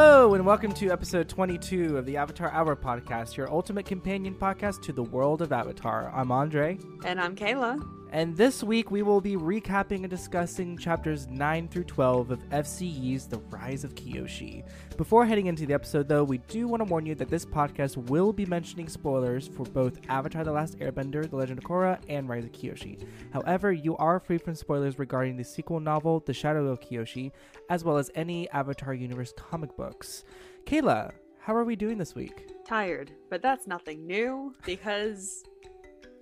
[0.00, 4.80] Hello, and welcome to episode 22 of the Avatar Hour podcast, your ultimate companion podcast
[4.82, 6.12] to the world of Avatar.
[6.14, 7.97] I'm Andre, And I'm Kayla.
[8.10, 12.86] And this week we will be recapping and discussing chapters 9 through 12 of F.C.
[12.86, 14.66] Yee's The Rise of Kyoshi.
[14.96, 17.98] Before heading into the episode, though, we do want to warn you that this podcast
[18.08, 22.28] will be mentioning spoilers for both Avatar The Last Airbender, The Legend of Korra, and
[22.30, 23.04] Rise of Kyoshi.
[23.30, 27.30] However, you are free from spoilers regarding the sequel novel, The Shadow of Kyoshi,
[27.68, 30.24] as well as any Avatar Universe comic books.
[30.64, 32.48] Kayla, how are we doing this week?
[32.66, 35.44] Tired, but that's nothing new because,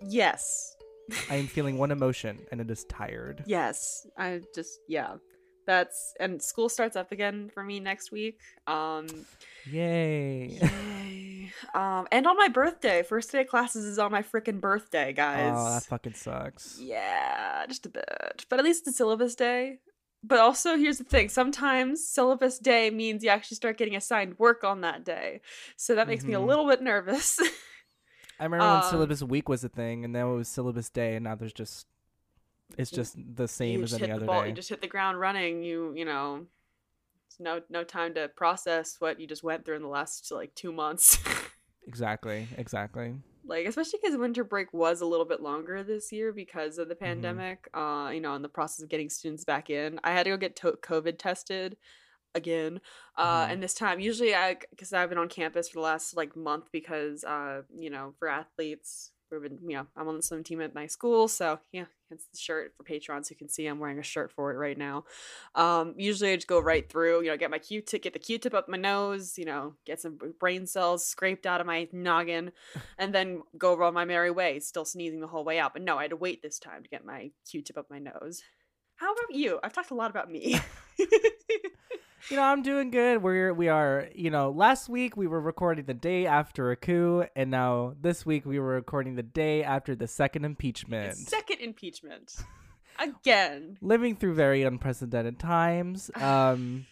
[0.04, 0.75] yes,
[1.30, 3.44] I am feeling one emotion, and it is tired.
[3.46, 5.16] yes, I just yeah,
[5.66, 8.38] that's and school starts up again for me next week.
[8.66, 9.06] Um,
[9.70, 10.58] Yay.
[10.60, 11.50] yay.
[11.74, 15.52] um, and on my birthday, first day of classes is on my freaking birthday, guys.
[15.54, 16.78] Oh, that fucking sucks.
[16.80, 19.78] Yeah, just a bit, but at least it's syllabus day.
[20.22, 24.64] But also, here's the thing: sometimes syllabus day means you actually start getting assigned work
[24.64, 25.40] on that day,
[25.76, 26.46] so that makes me a Mhm.
[26.46, 27.38] little bit nervous.
[28.40, 31.14] I remember when Um, syllabus week was a thing, and then it was syllabus day,
[31.16, 31.86] and now there's just
[32.76, 34.48] it's just the same as any other the ball, day.
[34.48, 35.62] You just hit the ground running.
[35.62, 36.46] You you know,
[37.28, 40.54] it's no no time to process what you just went through in the last like
[40.54, 41.18] two months.
[41.88, 43.14] Exactly, exactly.
[43.44, 46.96] like especially because winter break was a little bit longer this year because of the
[46.96, 47.04] Mm-hmm.
[47.04, 47.68] pandemic.
[47.72, 50.36] Uh, you know, in the process of getting students back in, I had to go
[50.36, 51.76] get to- COVID tested
[52.36, 52.80] again.
[53.16, 53.50] Uh, Mhm.
[53.52, 56.66] and this time, usually I because I've been on campus for the last like month
[56.72, 59.12] because uh, you know, for athletes.
[59.28, 62.28] We've been, you know, I'm on the swim team at my school, so yeah, it's
[62.28, 65.04] the shirt for patrons who can see I'm wearing a shirt for it right now.
[65.56, 68.54] Um, usually I just go right through, you know, get my Q-tip, get the Q-tip
[68.54, 72.52] up my nose, you know, get some brain cells scraped out of my noggin,
[72.98, 75.72] and then go on my merry way, still sneezing the whole way out.
[75.72, 78.44] But no, I had to wait this time to get my Q-tip up my nose.
[78.94, 79.58] How about you?
[79.64, 80.60] I've talked a lot about me.
[82.30, 83.22] You know, I'm doing good.
[83.22, 87.24] We're we are, you know, last week we were recording the day after a coup,
[87.36, 91.16] and now this week we were recording the day after the second impeachment.
[91.16, 92.36] Second impeachment.
[92.98, 93.78] Again.
[93.80, 96.10] Living through very unprecedented times.
[96.20, 96.86] Um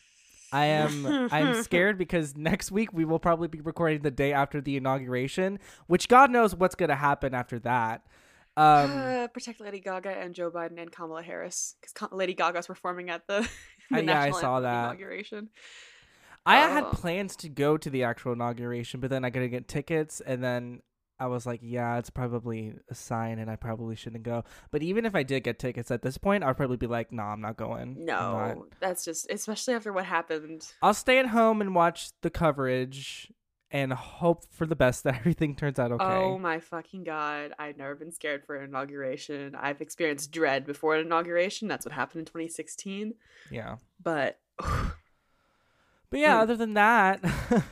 [0.53, 4.61] I am I'm scared because next week we will probably be recording the day after
[4.61, 5.59] the inauguration,
[5.89, 8.07] which God knows what's going to happen after that.
[8.56, 13.10] Um uh, protect Lady Gaga and Joe Biden and Kamala Harris because Lady Gaga's performing
[13.10, 13.41] at the,
[13.91, 14.84] the Uh, yeah, I saw that.
[14.87, 15.48] inauguration.
[16.47, 16.91] I had Oh.
[16.92, 20.82] plans to go to the actual inauguration, but then I gotta get tickets, and then
[21.19, 24.44] I was like, yeah, it's probably a sign, and I probably shouldn't go.
[24.71, 27.32] But even if I did get tickets at this point, I'd probably be like, nah,
[27.32, 27.97] I'm not going.
[27.98, 28.56] I'm not.
[28.56, 30.66] No, that's just especially after what happened.
[30.82, 33.32] I'll stay at home and watch the coverage
[33.75, 36.05] and hope for the best that everything turns out okay.
[36.05, 37.53] Oh my fucking god!
[37.59, 39.55] I've never been scared for an inauguration.
[39.55, 41.67] I've experienced dread before an inauguration.
[41.69, 43.15] That's what happened in 2016.
[43.51, 43.77] yeah.
[44.03, 44.39] But
[46.11, 46.43] But yeah, Hmm.
[46.43, 47.21] other than that,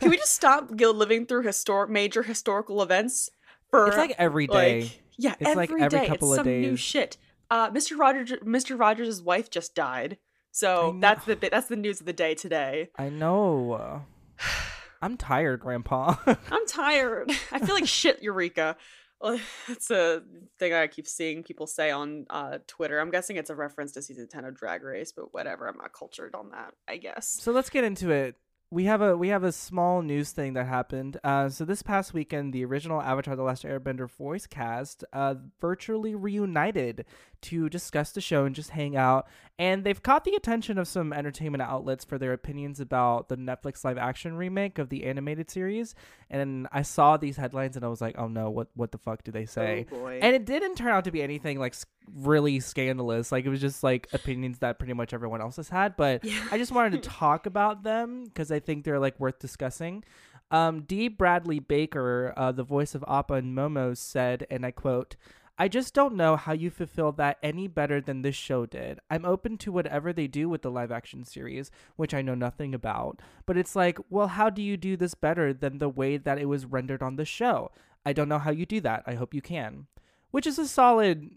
[0.01, 3.31] can we just stop living through historic major historical events
[3.71, 4.81] for it's like every day.
[4.83, 6.07] like yeah, It's like every every day.
[6.09, 7.17] couple it's of some new shit.
[7.51, 7.97] Uh, Mr.
[7.97, 8.77] Rogers, Mr.
[8.79, 10.19] Rogers' wife just died.
[10.51, 11.37] So that's the.
[11.37, 12.89] That's the news of the day today.
[12.99, 14.03] I know.
[15.03, 16.15] I'm tired, Grandpa.
[16.27, 17.31] I'm tired.
[17.51, 18.77] I feel like shit, Eureka.
[19.69, 20.23] That's a
[20.59, 22.99] thing I keep seeing people say on uh, Twitter.
[22.99, 25.69] I'm guessing it's a reference to season 10 of Drag Race, but whatever.
[25.69, 27.29] I'm not cultured on that, I guess.
[27.41, 28.37] So let's get into it.
[28.73, 31.19] We have a we have a small news thing that happened.
[31.23, 36.15] Uh, so this past weekend, the original Avatar: The Last Airbender voice cast uh, virtually
[36.15, 37.05] reunited
[37.43, 39.29] to discuss the show and just hang out.
[39.59, 43.85] And they've caught the attention of some entertainment outlets for their opinions about the Netflix
[43.85, 45.95] live action remake of the animated series.
[46.31, 49.23] And I saw these headlines and I was like, oh no, what what the fuck
[49.23, 49.85] do they say?
[49.93, 50.07] Oh.
[50.07, 51.75] And it didn't turn out to be anything like
[52.15, 53.33] really scandalous.
[53.33, 55.97] Like it was just like opinions that pretty much everyone else has had.
[55.97, 56.47] But Yeah.
[56.51, 60.05] I just wanted to talk about them because I think they're like worth discussing.
[60.51, 61.09] Um, D.
[61.09, 65.17] Bradley Baker, uh, the voice of Appa and Momo, said, and I quote.
[65.59, 68.99] I just don't know how you fulfill that any better than this show did.
[69.11, 72.75] I'm open to whatever they do with the live action series, which I know nothing
[72.75, 73.21] about.
[73.47, 76.47] But it's like, well, how do you do this better than the way that it
[76.47, 77.71] was rendered on the show?
[78.05, 79.05] I don't know how you do that.
[79.07, 79.87] I hope you can.
[80.31, 81.31] Which is a solid,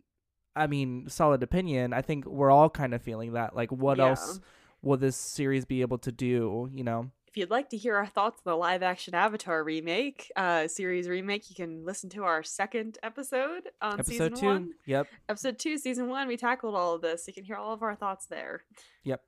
[0.55, 1.93] I mean, solid opinion.
[1.93, 3.55] I think we're all kind of feeling that.
[3.55, 4.09] Like, what Yeah.
[4.09, 4.39] else
[4.81, 6.69] will this series be able to do?
[6.73, 7.11] You know?
[7.27, 11.09] If you'd like to hear our thoughts on the live action Avatar remake, uh, series
[11.09, 14.45] remake, you can listen to our second episode on Episode season two.
[14.45, 14.73] one.
[14.85, 15.07] Yep.
[15.27, 17.27] Episode two, season one, we tackled all of this.
[17.27, 18.61] You can hear all of our thoughts there.
[19.03, 19.21] Yep.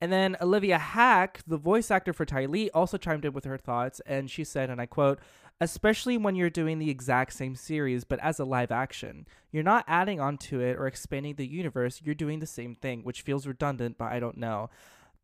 [0.00, 3.58] And then Olivia Hack, the voice actor for Ty Lee, also chimed in with her
[3.58, 5.20] thoughts, and she said, and I quote,
[5.60, 9.26] especially when you're doing the exact same series but as a live action.
[9.50, 13.22] You're not adding onto it or expanding the universe, you're doing the same thing, which
[13.22, 14.70] feels redundant, but I don't know.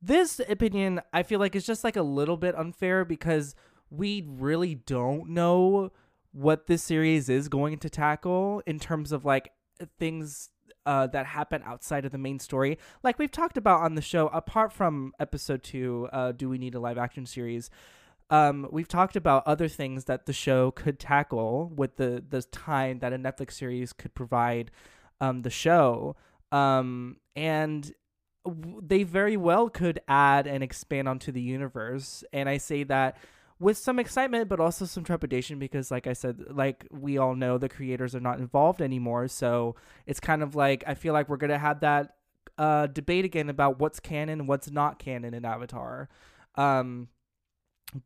[0.03, 3.55] This opinion, I feel like, is just like a little bit unfair because
[3.91, 5.93] we really don't know
[6.33, 9.53] what this series is going to tackle in terms of like
[9.99, 10.51] things
[10.87, 12.79] uh, that happen outside of the main story.
[13.03, 16.75] Like we've talked about on the show, apart from episode two, uh, Do We Need
[16.75, 17.71] a Live Action Series?
[18.35, 22.99] Um, we've talked about other things that the show could tackle with the, the time
[22.99, 24.73] that a Netflix series could provide
[25.21, 26.17] um, the show.
[26.51, 27.93] Um, and
[28.45, 32.25] w- they very well could add and expand onto the universe.
[32.33, 33.19] And I say that
[33.61, 37.57] with some excitement but also some trepidation because like i said like we all know
[37.57, 39.77] the creators are not involved anymore so
[40.07, 42.17] it's kind of like i feel like we're gonna have that
[42.59, 46.09] uh, debate again about what's canon what's not canon in avatar
[46.57, 47.07] um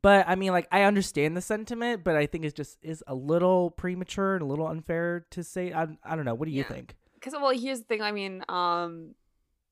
[0.03, 3.15] but i mean like i understand the sentiment but i think it just is a
[3.15, 6.35] little premature and a little unfair to say i, I don't know.
[6.35, 6.69] What do you Yeah.
[6.69, 6.95] think?
[7.15, 9.15] Because well here's the thing i mean um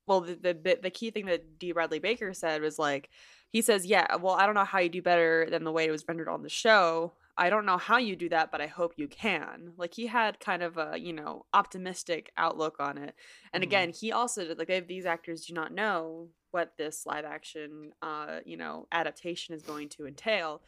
[0.07, 1.71] well the, the the key thing that d.
[1.71, 3.09] Bradley baker said was like
[3.51, 5.91] he says yeah well i don't know how you do better than the way it
[5.91, 7.13] was rendered on the show.
[7.39, 9.73] I don't know how you do that but i hope you can.
[9.77, 13.13] Like he had kind of a you know optimistic outlook on it.
[13.53, 13.67] And Mhm.
[13.67, 17.91] again he also did like they, these actors do not know what this live action
[18.01, 20.63] uh you know adaptation is going to entail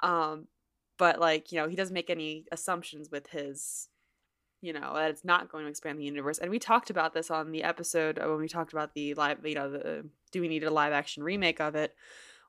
[0.00, 0.46] um
[0.96, 3.88] but like you know he doesn't make any assumptions with his
[4.60, 7.32] you know that it's not going to expand the universe and we talked about this
[7.32, 10.46] on the episode uh, when we talked about the live you know the do we
[10.46, 11.96] need a live action remake of it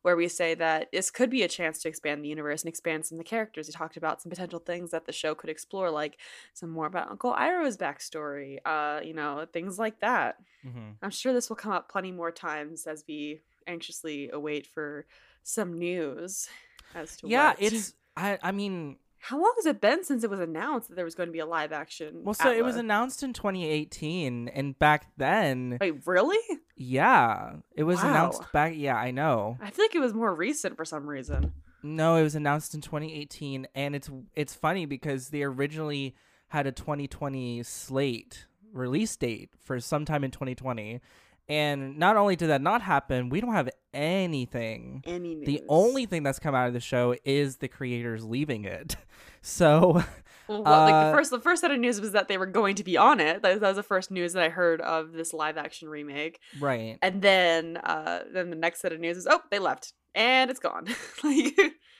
[0.05, 3.03] where we say that this could be a chance to expand the universe and expand
[3.03, 5.89] some of the characters we talked about some potential things that the show could explore
[5.89, 6.19] like
[6.53, 10.91] some more about uncle iroh's backstory uh you know things like that mm-hmm.
[11.01, 15.07] i'm sure this will come up plenty more times as we anxiously await for
[15.41, 16.49] some news
[16.93, 17.57] as to yeah what.
[17.63, 21.05] it's i i mean how long has it been since it was announced that there
[21.05, 24.77] was going to be a live action well so it was announced in 2018 and
[24.77, 26.37] back then Wait, really?
[26.77, 28.73] Yeah, it was announced back.
[28.75, 29.57] Yeah, I know.
[29.61, 31.53] I feel like it was more recent for some reason.
[31.83, 36.15] No, it was announced in 2018, and it's it's funny because they originally
[36.49, 40.99] had a 2020 slate release date for sometime in 2020,
[41.47, 45.03] and not only did that not happen, we don't have anything.
[45.05, 45.45] Any news.
[45.45, 48.95] The only thing that's come out of the show is the creators leaving it.
[49.47, 50.03] So
[50.47, 52.47] well, well, like uh, the first the first set of news was that they were
[52.47, 53.43] going to be on it.
[53.43, 56.39] That, that was the first news that I heard of this live action remake.
[56.59, 60.49] right, And then uh then the next set of news is oh they left and
[60.49, 60.87] it's gone.
[61.23, 61.59] like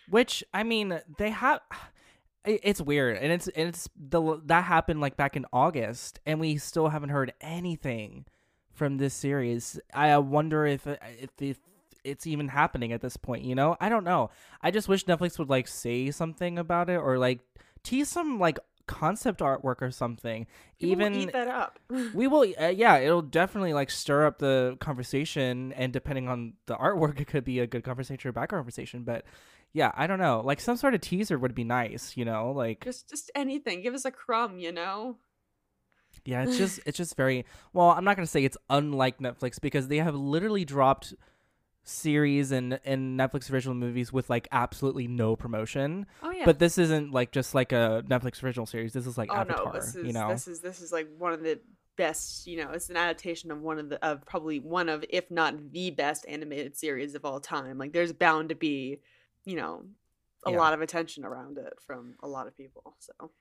[0.09, 1.59] which I mean they have.
[2.45, 6.57] It's weird, and it's and it's the that happened like back in August, and we
[6.57, 8.25] still haven't heard anything
[8.75, 9.80] from this series.
[9.94, 11.57] I wonder if if, if
[12.04, 13.44] it's even happening at this point.
[13.44, 14.30] You know, I don't know.
[14.62, 17.39] I just wish Netflix would like say something about it or like
[17.83, 20.45] tease some like concept artwork or something.
[20.80, 21.80] people will even eat that up.
[22.13, 26.75] we will uh, yeah it'll definitely like stir up the conversation and depending on the
[26.75, 29.25] artwork it could be a good conversation or bad conversation but
[29.74, 32.83] yeah i don't know like some sort of teaser would be nice you know like
[32.83, 33.81] just just anything.
[33.81, 35.18] Give us a crumb, you know.
[36.26, 39.88] Yeah it's just it's just very well i'm not gonna say it's unlike netflix because
[39.88, 41.14] they have literally dropped
[41.84, 46.46] series and and netflix original movies with like absolutely no promotion Oh yeah.
[46.46, 49.66] but this isn't like just like a netflix original series this is like oh avatar
[49.66, 51.60] no, this is you know this is this is like one of the
[51.98, 52.46] best.
[52.46, 55.72] You know, it's an adaptation of one of the of probably one of if not
[55.72, 57.78] the best animated series of all time.
[57.78, 59.00] Like there's bound to be,
[59.46, 59.86] you know,
[60.46, 60.58] a Yeah.
[60.58, 62.98] lot of attention around it from a lot of people.
[63.00, 63.32] So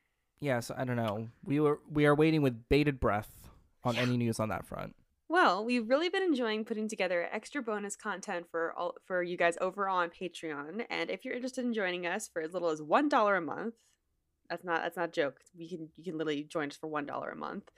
[0.40, 3.48] yeah so i don't know we were we are waiting with bated breath
[3.84, 4.94] on any news on that front
[5.28, 9.56] Well, we've really been enjoying putting together extra bonus content for all for you guys
[9.60, 10.84] over on Patreon.
[10.90, 13.74] And if you're interested in joining us for as little as one dollar a month,
[14.50, 15.40] that's not that's not a joke.
[15.56, 17.70] You can you can literally join us for one dollar a month.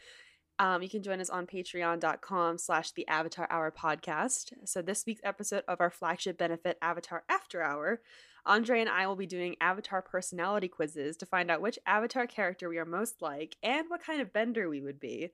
[0.58, 4.52] Um, you can join us on patreon.com slash the Avatar Hour podcast.
[4.64, 8.00] So this week's episode of our flagship benefit, Avatar After Hour,
[8.46, 12.68] Andre and I will be doing Avatar personality quizzes to find out which Avatar character
[12.68, 15.30] we are most like and what kind of bender we would be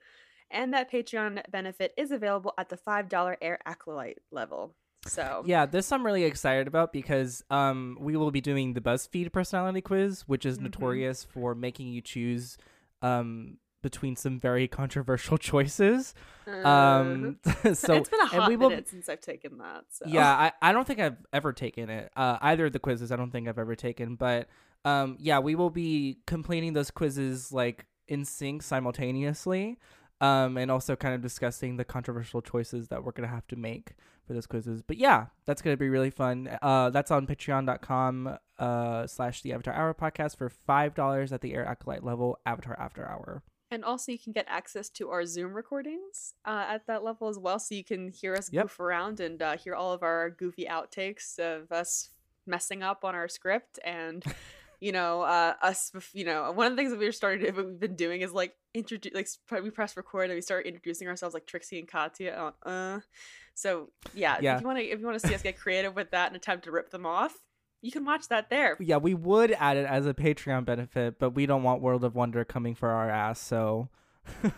[0.51, 4.75] and that Patreon benefit is available at the $5 Air Acolyte level.
[5.07, 9.33] So, Yeah, this I'm really excited about because um we will be doing the BuzzFeed
[9.33, 10.63] personality quiz, which is Mhm.
[10.65, 12.57] notorious for making you choose
[13.03, 16.15] um between some very controversial choices.
[16.65, 17.39] Um
[17.75, 19.85] so Uh, it's been a and hot we will- minute since I've taken that.
[19.91, 20.07] So.
[20.09, 22.11] yeah, I, I don't think I've ever taken it.
[22.17, 24.49] Uh either of the quizzes I don't think I've ever taken, but
[24.85, 29.79] um yeah, we will be completing those quizzes like in sync simultaneously.
[30.21, 33.95] Um, and also kind of discussing the controversial choices that we're gonna have to make
[34.25, 34.81] for those quizzes.
[34.81, 36.49] But yeah, that's gonna be really fun.
[36.63, 41.53] Uh, that's on patreon.com uh slash the Avatar Hour podcast for five dollars at the
[41.55, 43.43] Air Acolyte level, Avatar After Hour.
[43.73, 47.39] And also, you can get access to our Zoom recordings uh, at that level as
[47.39, 48.65] well, so you can hear us Yep.
[48.65, 52.11] goof around and uh, hear all of our goofy outtakes of us
[52.47, 54.23] messing up on our script and.
[54.85, 55.93] You know, uh, us.
[56.13, 59.13] You know, one of the things that we've started, we've been doing is like introduce,
[59.15, 59.29] like
[59.63, 62.53] we press record and we start introducing ourselves like Trixie and Katya.
[62.67, 63.01] Uh, uh.
[63.55, 64.57] so yeah, Yeah.
[64.57, 66.35] if you want to, if you want to see us get creative with that and
[66.35, 67.33] attempt to rip them off,
[67.83, 68.77] you can watch that there.
[68.81, 72.15] Yeah, we would add it as a Patreon benefit, but we don't want World of
[72.15, 73.89] Wonder coming for our ass, so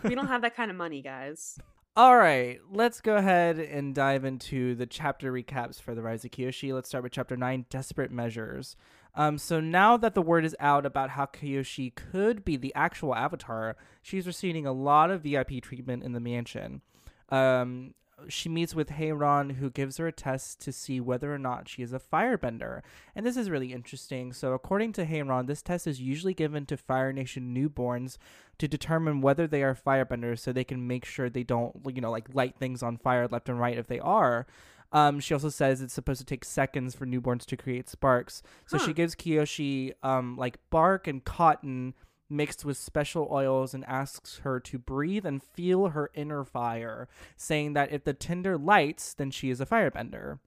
[0.05, 1.59] we don't have that kind of money, guys.
[1.97, 6.33] All right, let's go ahead and dive into the chapter recaps for the Rise of
[6.33, 6.75] Kyoshi.
[6.75, 8.77] Let's start with chapter 9, Desperate Measures.
[9.15, 13.15] Um, so now that the word is out about how Kyoshi could be the actual
[13.15, 16.83] avatar, she's receiving a lot of VIP treatment in the mansion.
[17.29, 17.95] Um,
[18.29, 21.83] she meets with Hei-Ran, who gives her a test to see whether or not she
[21.83, 22.83] is a firebender.
[23.15, 24.33] And this is really interesting.
[24.33, 28.17] So, according to Hei-Ran, this test is usually given to Fire Nation newborns
[28.59, 32.11] to determine whether they are firebenders so they can make sure they don't, you know,
[32.11, 34.47] like light things on fire left and right if they are.
[34.93, 38.43] Um, she also says it's supposed to take seconds for newborns to create sparks.
[38.67, 38.87] So Huh.
[38.87, 41.95] she gives Kyoshi um, like bark and cotton
[42.31, 47.75] mixed with special oils and asks her to breathe and feel her inner fire, saying
[47.75, 50.39] that if the tinder lights, then she is a firebender.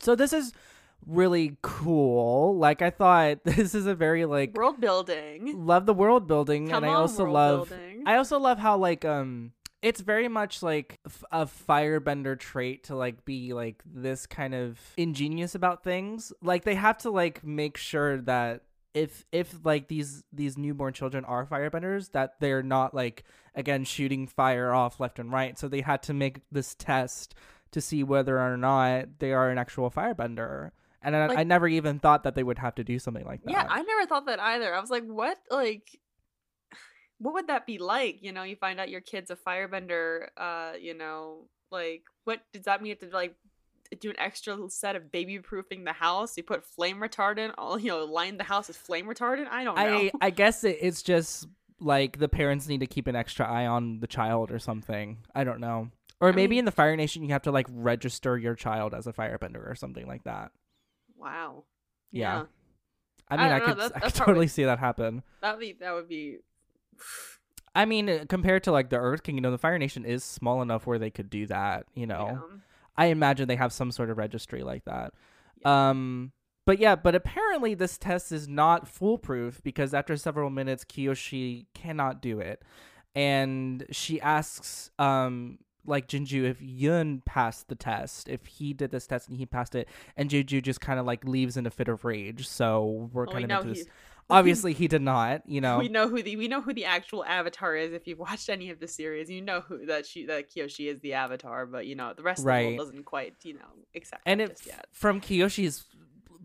[0.00, 0.52] So this is
[1.06, 2.56] really cool.
[2.56, 5.66] Like I thought this is a very like World building.
[5.66, 8.04] love the world building Come and I also love building.
[8.06, 12.94] I also love how like um it's very much like f- a firebender trait to
[12.94, 16.32] like be like this kind of ingenious about things.
[16.40, 18.62] Like they have to like make sure that
[18.94, 24.26] if if like these these newborn children are firebenders that they're not like again shooting
[24.26, 25.58] fire off left and right.
[25.58, 27.34] So they had to make this test
[27.70, 30.70] to see whether or not they are an actual firebender.
[31.02, 33.42] And I, Like- I never even thought that they would have to do something like
[33.44, 33.50] that.
[33.50, 34.74] Yeah, I never thought that either.
[34.74, 35.36] I was like, what?
[35.50, 35.98] Like,
[37.18, 38.18] what would that be like?
[38.22, 40.26] You know, you find out your kid's a firebender.
[40.36, 42.96] Uh, you know, like, what does that mean?
[42.98, 43.34] To like
[44.00, 46.36] do an extra set of baby proofing the house.
[46.36, 47.52] You put flame retardant.
[47.58, 49.48] All you know, line the house with flame retardant.
[49.50, 49.82] I don't know.
[49.82, 51.46] I I guess it, it's just
[51.80, 55.18] like the parents need to keep an extra eye on the child or something.
[55.34, 55.90] I don't know.
[56.20, 58.94] Or I maybe mean- in the Fire Nation you have to like register your child
[58.94, 60.52] as a firebender or something like that.
[61.16, 61.64] wow.
[62.12, 62.40] Yeah.
[62.40, 62.44] Yeah.
[63.28, 65.22] I I mean, I, don't could that- I could that's totally see that happen.
[65.40, 66.38] That would be that would be.
[67.74, 70.60] I mean, compared to like the Earth King, you know, the Fire Nation is small
[70.60, 71.86] enough where they could do that.
[71.94, 72.56] You know, yeah.
[72.96, 75.14] I imagine they have some sort of registry like that.
[75.60, 75.90] Yeah.
[75.90, 76.32] Um,
[76.64, 82.22] but yeah, but apparently this test is not foolproof because after several minutes, Kyoshi cannot
[82.22, 82.62] do it,
[83.14, 89.06] and she asks, um, like Jianzhu if Yun passed the test, if he did this
[89.06, 91.88] test and he passed it, and Jianzhu just kind of like leaves in a fit
[91.88, 92.46] of rage.
[92.46, 93.92] So we're kind know of into he- this.
[94.32, 95.42] Obviously, he did not.
[95.46, 97.92] You know, We know who the we know who the actual avatar is.
[97.92, 101.00] If you've watched any of the series, you know who that she that Kyoshi is
[101.00, 101.66] the avatar.
[101.66, 102.66] But you know the rest of the Right.
[102.66, 104.86] world doesn't quite you know accept and it yet.
[104.92, 105.84] from Kyoshi's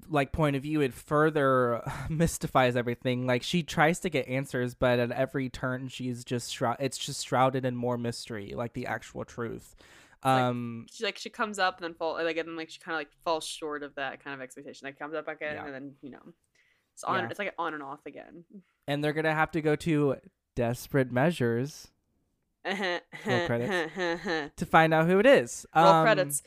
[0.10, 5.00] like point of view it further mystifies everything like she tries to get answers but
[5.00, 9.26] at every turn she's just shroud it's just shrouded in more mystery like the actual
[9.26, 9.76] truth
[10.24, 12.80] like- um She like she comes up and then fall like and then like she
[12.80, 14.86] kind of like falls short of that kind of expectation.
[14.86, 15.66] Like comes up again Yeah.
[15.66, 16.34] and then you know
[16.98, 17.20] it's on.
[17.20, 17.28] Yeah.
[17.30, 18.44] It's like on and off again.
[18.88, 20.16] and they're gonna have to go to
[20.56, 21.90] desperate measures
[22.66, 24.52] credits.
[24.56, 26.42] To find out who it is um, credits.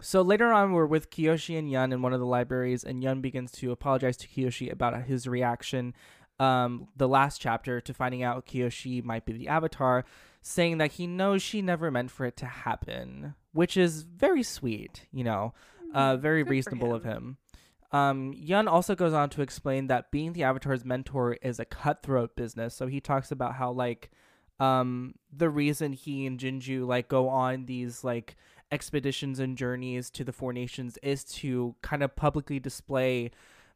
[0.00, 3.20] So later on, we're with Kyoshi and Yun in one of the libraries, and Yun
[3.20, 5.94] begins to apologize to Kyoshi about his reaction,
[6.40, 10.04] um, the last chapter, to finding out Kyoshi might be the Avatar,
[10.42, 15.06] saying that he knows she never meant for it to happen, which is very sweet,
[15.12, 15.54] you know,
[15.94, 17.38] uh, very Good reasonable of him.
[17.92, 22.36] Um, Yun also goes on to explain that being the Avatar's mentor is a cutthroat
[22.36, 22.74] business.
[22.74, 24.10] So he talks about how like
[24.58, 28.36] um the reason he and Jianzhu like go on these like
[28.72, 33.30] expeditions and journeys to the four nations is to kind of publicly display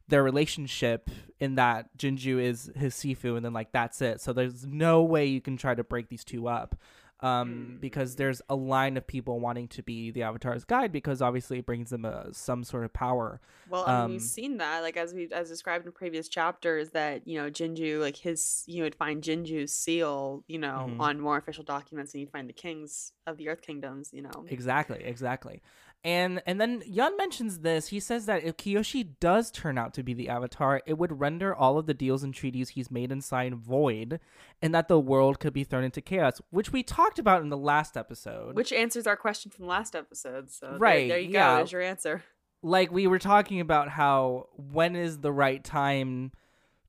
[0.07, 4.21] their relationship in that Jianzhu is his Sifu and then like that's it.
[4.21, 6.75] So there's no way you can try to break these two up.
[7.21, 11.59] Um, because there's a line of people wanting to be the Avatar's guide because obviously
[11.59, 13.39] it brings them a, some sort of power.
[13.69, 16.89] Well, I mean, um, we've seen that, like as we as described in previous chapters,
[16.89, 20.99] that you know Jianzhu, like his, you would find Jianzhu's seal, you know, Mhm.
[20.99, 24.45] on more official documents, and you'd find the kings of the Earth Kingdoms, you know.
[24.49, 25.61] Exactly, exactly.
[26.03, 27.89] And and then Yun mentions this.
[27.89, 31.53] He says that if Kyoshi does turn out to be the Avatar, it would render
[31.53, 34.19] all of the deals and treaties he's made and signed void,
[34.63, 37.57] and that the world could be thrown into chaos, which we talked about in the
[37.57, 38.55] last episode.
[38.55, 40.49] Which answers our question from last episode.
[40.49, 41.51] So there- Right, there, you yeah.
[41.51, 41.55] go.
[41.57, 42.23] There's your answer.
[42.63, 46.31] like we were talking about how when is the right time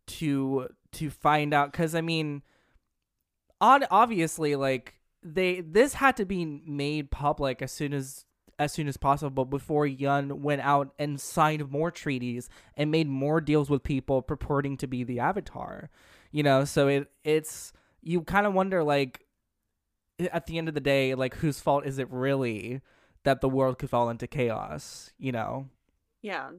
[0.07, 2.43] to to find out because i mean
[3.61, 8.25] on obviously like they this had to be made public as soon as
[8.59, 13.41] as soon as possible before Yun went out and signed more treaties and made more
[13.41, 15.91] deals with people purporting to be the Avatar.
[16.31, 19.25] You know, so it it's you kind of wonder like
[20.19, 22.81] at the end of the day, like whose fault is it really
[23.25, 25.13] that the world could fall into chaos?
[25.19, 25.69] You know?
[26.21, 26.51] Yeah.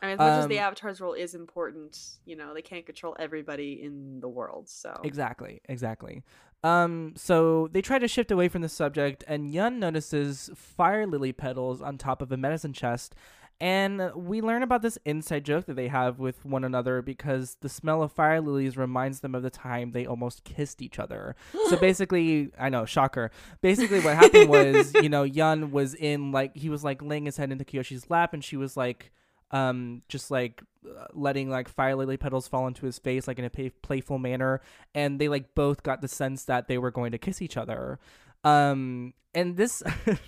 [0.00, 2.62] I mean, as much um, as the Um, Avatar's role is important, you know, they
[2.62, 4.68] can't control everybody in the world.
[4.68, 6.22] So Exactly, exactly.
[6.64, 11.32] Um, so they try to shift away from the subject, and Yun notices fire lily
[11.32, 13.14] petals on top of a medicine chest.
[13.60, 17.68] And we learn about this inside joke that they have with one another because the
[17.68, 21.34] smell of fire lilies reminds them of the time they almost kissed each other.
[21.68, 23.32] So basically, I know, shocker.
[23.60, 27.36] Basically, what happened was, you know, Yun was in like he was like laying his
[27.36, 29.10] head into Kyoshi's lap, and she was like,
[29.50, 33.44] um, just like uh, letting like fire lily petals fall into his face like in
[33.44, 34.60] a pay- playful manner,
[34.94, 37.98] and they like both got the sense that they were going to kiss each other.
[38.44, 39.82] Um, and this.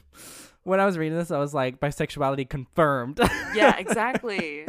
[0.63, 3.19] When I was reading this, I was like, bisexuality confirmed.
[3.55, 4.67] yeah, exactly.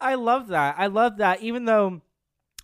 [0.00, 0.76] I love that.
[0.78, 1.42] I love that.
[1.42, 2.00] Even though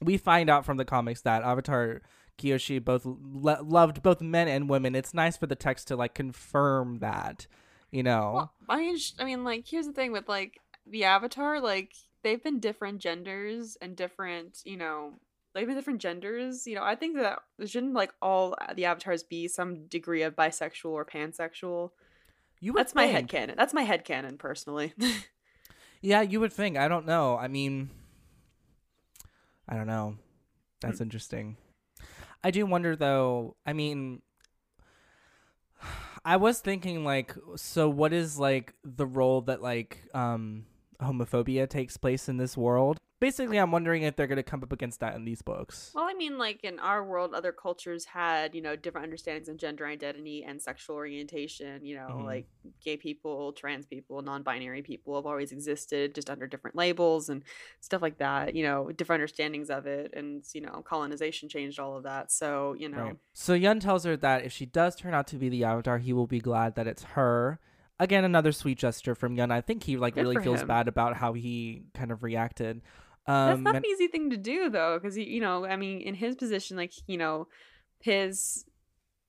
[0.01, 2.01] we find out from the comics that Avatar
[2.39, 6.15] Kyoshi both lo- loved both men and women, it's nice for the text to like
[6.15, 7.47] confirm that.
[7.91, 8.33] You know.
[8.35, 11.93] Well, I mean, sh- I mean, like, here's the thing with like the Avatar, like
[12.23, 15.15] they've been different genders and different, you know,
[15.55, 16.67] they've been different genders.
[16.67, 20.91] You know, I think that shouldn't like all the avatars be some degree of bisexual
[20.91, 21.91] or pansexual.
[22.61, 23.15] you would That's my think.
[23.15, 23.55] head canon.
[23.59, 24.93] That's my head canon personally.
[26.01, 26.77] Yeah, you would think.
[26.77, 27.39] I don't know.
[27.39, 27.89] I mean,
[29.67, 30.17] I don't know.
[30.83, 31.05] That's Hmm.
[31.05, 31.57] interesting.
[32.43, 33.57] I do wonder though.
[33.65, 34.21] I mean,
[36.25, 40.67] I was thinking like, so what is like the role that like um
[41.01, 42.99] homophobia takes place in this world?
[43.21, 45.93] Basically, I'm wondering if they're going to come up against that in these books.
[45.95, 49.57] well, I mean, like in our world, other cultures had, you know, different understandings of
[49.57, 51.87] gender identity and sexual orientation.
[51.87, 52.25] You know, Mhm.
[52.25, 52.47] like
[52.85, 57.45] gay people, trans people, non binary people have always existed just under different labels and
[57.81, 58.55] stuff like that.
[58.55, 60.13] You know, different understandings of it.
[60.13, 62.31] And, you know, colonization changed all of that.
[62.31, 63.17] So, you know, Right.
[63.33, 66.13] So Yun tells her that if she does turn out to be the Avatar, he
[66.13, 67.59] will be glad that it's her.
[68.01, 69.51] Again, another sweet gesture from Yun.
[69.53, 70.69] I think he like Good really feels him.
[70.69, 72.83] bad about how he kind of reacted.
[73.27, 76.01] That's Um, not and- an easy thing to do though, because you know, I mean,
[76.01, 77.49] in his position, like you know,
[78.01, 78.67] his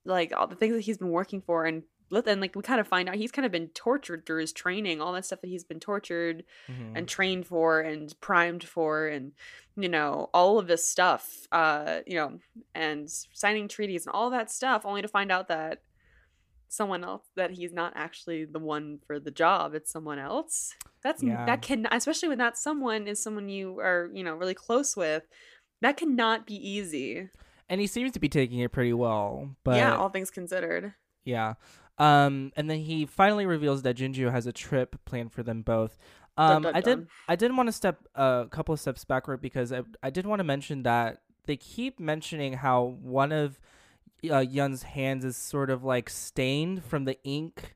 [0.04, 2.86] like all the things that he's been working for, and and like we kind of
[2.86, 5.64] find out he's kind of been tortured through his training, all that stuff that he's
[5.64, 6.92] been tortured Mhm.
[6.96, 9.32] and trained for and primed for, and
[9.76, 12.38] you know, all of this stuff, uh, you know,
[12.74, 15.82] and signing treaties and all that stuff, only to find out that
[16.68, 21.22] someone else that he's not actually the one for the job it's someone else that's
[21.22, 21.46] Yeah.
[21.46, 25.22] that can especially when that someone is someone you are you know really close with
[25.82, 27.28] that cannot be easy
[27.68, 29.50] and he seems to be taking it pretty well.
[29.64, 31.54] But yeah all things considered Yeah.
[31.98, 35.96] Um, and then he finally reveals that Jianzhu has a trip planned for them both.
[36.36, 37.06] Um, dun, I did.
[37.26, 40.40] I did want to step a couple of steps backward because I I did want
[40.40, 43.58] to mention that they keep mentioning how one of
[44.30, 47.74] uh, Yun's hands is sort of like stained from the ink.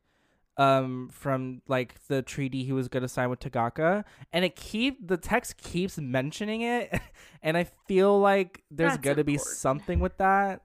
[0.57, 5.17] Um, from like the treaty he was gonna sign with Tagaka, and it keep the
[5.17, 6.93] text keeps mentioning it,
[7.43, 10.63] and I feel like there's gonna be something with that.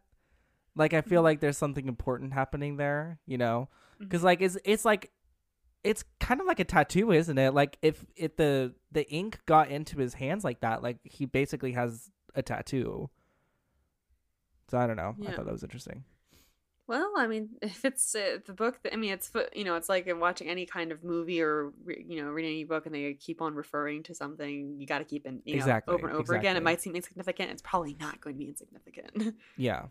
[0.75, 1.23] Like I feel Mhm.
[1.23, 4.25] like there's something important happening there, you know, because Mhm.
[4.25, 5.11] like it's it's like
[5.85, 7.53] it's kind of like a tattoo, isn't it?
[7.53, 11.71] Like if if the the ink got into his hands like that, like he basically
[11.71, 13.09] has a tattoo.
[14.69, 15.15] So I don't know.
[15.28, 16.04] I thought that was interesting.
[16.88, 19.89] well i mean if it's uh, the book that, i mean it's you know it's
[19.89, 23.41] like watching any kind of movie or you know reading any book and they keep
[23.41, 26.36] on referring to something you got to keep in you know Exactly, over and over
[26.36, 29.86] again it might seem insignificant it's probably not going to be insignificant Yeah.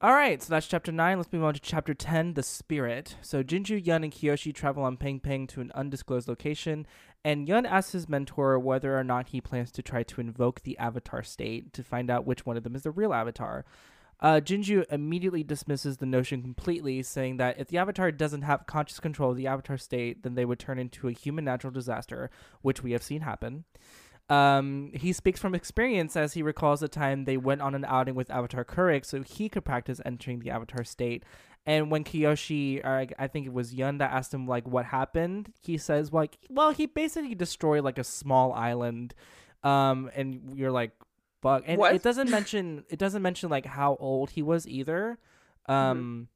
[0.00, 1.16] All right, so that's chapter 9.
[1.16, 3.14] Let's move on to chapter 10, The Spirit.
[3.22, 6.88] So Jianzhu, Yun, and Kyoshi travel on Peng Peng to an undisclosed location,
[7.24, 10.76] and Yun asks his mentor whether or not he plans to try to invoke the
[10.76, 13.64] Avatar state to find out which one of them is the real Avatar.
[14.22, 19.00] Uh, Jianzhu immediately dismisses the notion completely, saying that if the Avatar doesn't have conscious
[19.00, 22.30] control of the Avatar state, then they would turn into a human natural disaster,
[22.62, 23.64] which we have seen happen.
[24.30, 28.14] Um, he speaks from experience as he recalls the time they went on an outing
[28.14, 31.24] with Avatar Kuruk so he could practice entering the Avatar state.
[31.66, 35.52] And when Kyoshi, or I- think it was Yun that asked him like what happened,
[35.60, 39.14] he says like, well, he basically destroyed like a small island.
[39.64, 40.92] Um, and you're like,
[41.42, 41.64] fuck.
[41.66, 41.94] And What?
[41.94, 45.18] it doesn't mention it doesn't mention like how old he was either.
[45.68, 45.72] Mm-hmm.
[45.72, 46.28] Um,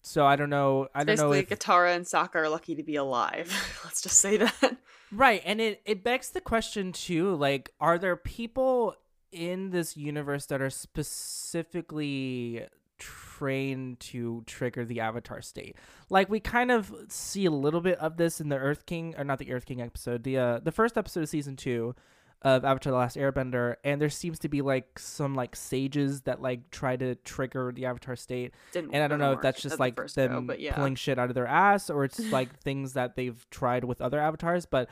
[0.00, 0.88] so I don't know.
[0.94, 3.52] I don't know basically if katara and Sokka are lucky to be alive
[3.84, 4.76] let's just say that
[5.12, 8.96] Right, and it it begs the question too, like are there people
[9.30, 12.66] in this universe that are specifically
[12.98, 15.76] trained to trigger the avatar state.
[16.08, 19.24] Like we kind of see a little bit of this in the Earth King or
[19.24, 21.94] not the Earth King episode, the uh, the first episode of season 2
[22.42, 26.42] of Avatar the Last Airbender and there seems to be like some like sages that
[26.42, 28.52] like try to trigger the avatar state.
[28.72, 30.74] Didn't And I don't know if that's just at the like them go, yeah.
[30.74, 34.20] pulling shit out of their ass or it's like things that they've tried with other
[34.20, 34.88] avatars, but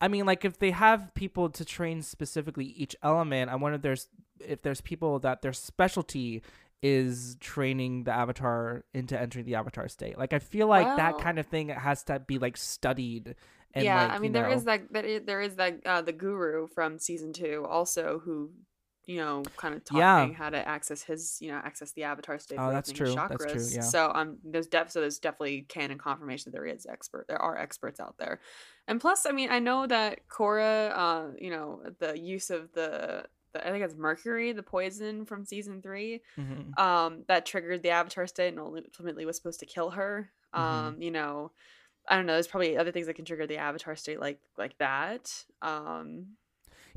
[0.00, 3.82] I mean, like if they have people to train specifically each element, I wonder if
[3.82, 4.08] there's
[4.40, 6.42] if there's people that their specialty
[6.82, 10.18] is training the avatar into entering the avatar state.
[10.18, 13.36] Like I feel like that kind of thing has to be like studied.
[13.74, 16.12] And yeah, like, I mean there know- is that is, there is that uh, the
[16.12, 18.50] guru from season two also who
[19.06, 20.26] you know kind of taught Yeah.
[20.26, 22.58] me how to access his you know access the avatar state.
[22.58, 23.74] Oh, that's true, that's true, chakras.
[23.74, 23.80] yeah.
[23.82, 27.56] So um, there's def so there's definitely canon confirmation that there is expert there are
[27.58, 28.40] experts out there,
[28.88, 33.24] and plus I mean I know that Korra uh you know the use of the.
[33.52, 36.78] the I think it's mercury, the poison from season three Mhm.
[36.78, 40.58] um that triggered the avatar state and ultimately was supposed to kill her Mhm.
[40.60, 41.52] um you know
[42.08, 44.76] i don't know there's probably other things that can trigger the avatar state like like
[44.78, 46.26] that um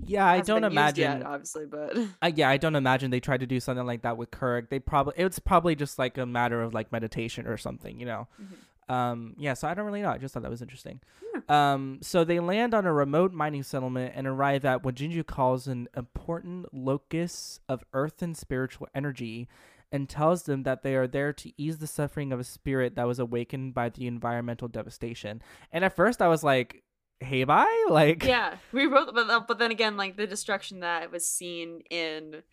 [0.06, 1.20] Yeah, I don't imagine.
[1.20, 4.16] yet, obviously but I, yeah, I don't imagine they tried to do something like that
[4.18, 4.70] with Kuruk.
[4.70, 8.28] They probably it's probably just like a matter of like meditation or something, you know.
[8.40, 8.94] Mhm.
[8.94, 10.12] Um, yeah, so I don't really know.
[10.12, 11.02] I just thought that was interesting.
[11.50, 15.68] Um, so they land on a remote mining settlement and arrive at what Jianzhu calls
[15.68, 19.48] an important locus of earth and spiritual energy,
[19.92, 23.08] and tells them that they are there to ease the suffering of a spirit that
[23.08, 25.42] was awakened by the environmental devastation.
[25.72, 26.84] And at first, I was like,
[27.20, 31.12] "Hey, bye!" Like, yeah we wrote but, uh, but then again like the destruction that
[31.12, 32.44] was seen in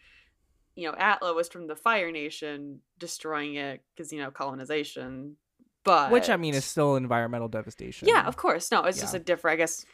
[0.77, 5.37] you know atla was from the fire nation destroying it because you know colonization
[5.85, 8.09] but which I mean is still environmental devastation.
[8.09, 9.85] yeah of course no it's just a different i guess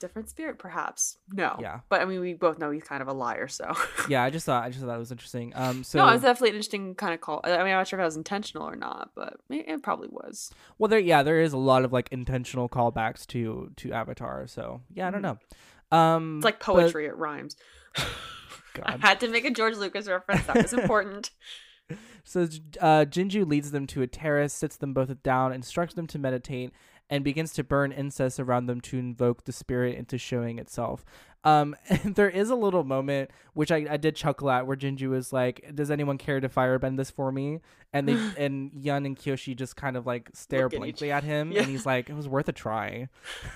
[0.00, 1.80] different spirit perhaps no Yeah.
[1.88, 3.72] but i mean we both know he's kind of a liar so
[4.08, 4.22] yeah.
[4.24, 5.52] I just thought I just thought that was interesting.
[5.54, 7.40] Um, so no, it was definitely an interesting kind of call.
[7.44, 10.50] I mean, I'm not sure if that was intentional or not, but it, probably was.
[10.78, 14.46] Well, there, yeah, there is a lot of like intentional callbacks to to Avatar.
[14.46, 15.38] So yeah, I don't know.
[15.90, 17.56] Um, It's like but- poetry; it rhymes.
[18.82, 20.46] I had to make a George Lucas reference.
[20.46, 21.30] That was important.
[22.22, 22.42] So
[22.80, 26.70] uh, Jianzhu leads them to a terrace, sits them both down, instructs them to meditate,
[27.10, 31.04] and begins to burn incense around them to invoke the spirit into showing itself.
[31.42, 35.14] Um, and there is a little moment which I, I did chuckle at where Jianzhu
[35.16, 37.60] is like, "Does anyone care to firebend this for me?"
[37.92, 41.50] And they and Yun and Kyoshi just kind of like stare Look blankly at him,
[41.52, 41.62] Yeah.
[41.62, 43.08] and he's like, "It was worth a try."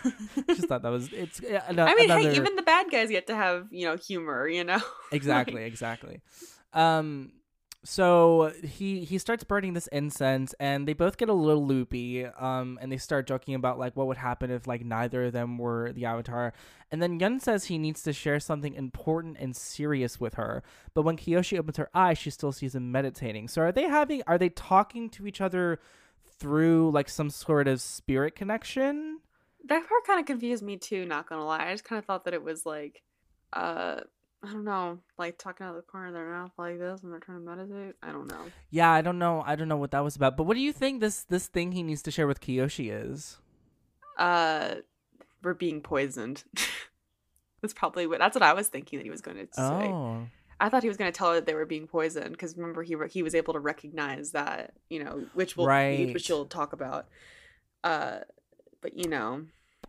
[0.48, 1.40] just thought that was it's.
[1.40, 3.96] yeah, ano- I mean, another, hey, even the bad guys get to have you know
[3.96, 4.48] humor.
[4.48, 4.80] You know,
[5.12, 6.20] exactly exactly
[6.72, 7.30] um
[7.84, 12.78] so he he starts burning this incense and they both get a little loopy um
[12.80, 15.92] and they start joking about like what would happen if like neither of them were
[15.92, 16.54] the avatar.
[16.90, 20.62] And then yun says he needs to share something important and serious with her.
[20.94, 23.48] But when kyoshi opens her eyes she still sees him meditating.
[23.48, 25.78] So are they having are they talking to each other
[26.38, 29.20] through like some sort of spirit connection?
[29.66, 31.04] That part kind of confused me too.
[31.04, 33.02] Not gonna lie, I just kind of thought that it was like,
[33.52, 34.00] uh,
[34.44, 37.10] I don't know, like talking out of the corner of their mouth like this when
[37.10, 37.94] they're trying to meditate.
[38.02, 38.44] I don't know.
[38.70, 40.72] yeah i don't know i don't know what that was about but what do you
[40.72, 43.38] think this this thing he needs to share with kyoshi is
[44.18, 44.76] Uh,
[45.42, 46.44] we're being poisoned.
[47.60, 48.18] that's probably what.
[48.18, 49.62] That's what I was thinking that he was going to say.
[49.62, 50.26] Oh,
[50.60, 52.82] I thought he was going to tell her that they were being poisoned because remember
[52.82, 56.12] he he was able to recognize that you know which will Right.
[56.14, 57.08] which you'll talk about.
[57.82, 58.18] Uh,
[58.80, 59.44] but you know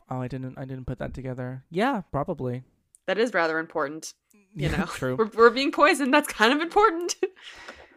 [0.09, 1.63] oh, I didn't, I didn't put that together.
[1.69, 2.63] Yeah, probably.
[3.05, 4.13] that is rather important.
[4.55, 5.15] You know, true.
[5.19, 6.13] we're we're being poisoned.
[6.13, 7.15] That's kind of important.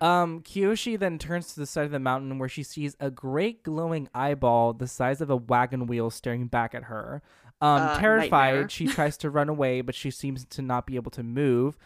[0.00, 3.64] Um, Kyoshi then turns to the side of the mountain where she sees a great
[3.64, 7.20] glowing eyeball the size of a wagon wheel staring back at her.
[7.60, 8.68] Um, Uh, terrified, nightmare.
[8.68, 11.76] she tries to run away, but she seems to not be able to move.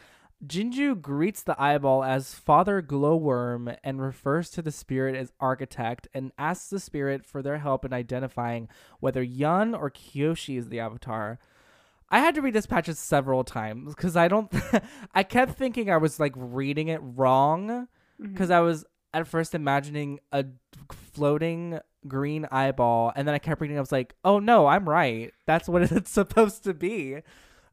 [0.46, 6.32] Jianzhu greets the eyeball as Father Glowworm and refers to the spirit as architect and
[6.36, 8.68] asks the spirit for their help in identifying
[9.00, 11.38] whether Yun or Kyoshi is the avatar.
[12.12, 14.52] I had to read this passage several times because I don't.
[15.14, 17.88] I kept thinking I was like reading it wrong
[18.20, 20.44] because I was at first imagining a
[20.90, 23.76] floating green eyeball, and then I kept reading.
[23.76, 25.32] I was like, "Oh no, I'm right.
[25.46, 27.24] That's what it's supposed to be." It's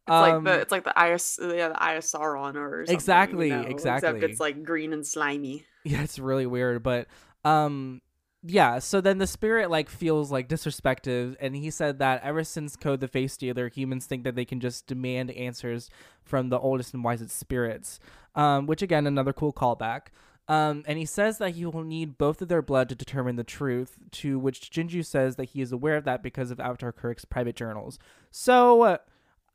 [0.07, 3.49] Um, like the it's like the Ios yeah the Eye of Sauron or something, Exactly,
[3.49, 4.09] you know, exactly.
[4.09, 5.65] Except it's like green and slimy.
[5.83, 7.07] yeah, it's really weird, but
[7.43, 8.01] um,
[8.43, 8.79] yeah.
[8.79, 12.95] So then the spirit like feels like disrespected, and he said that ever since Koh
[12.95, 15.89] the Face Stealer, humans think that they can just demand answers
[16.23, 17.99] from the oldest and wisest spirits.
[18.35, 20.07] Um, which again, another cool callback.
[20.47, 23.43] Um, and he says that he will need both of their blood to determine the
[23.43, 23.97] truth.
[24.11, 27.55] To which Jianzhu says that he is aware of that because of Avatar Kuruk's private
[27.55, 27.99] journals.
[28.31, 28.81] So.
[28.83, 28.97] Uh,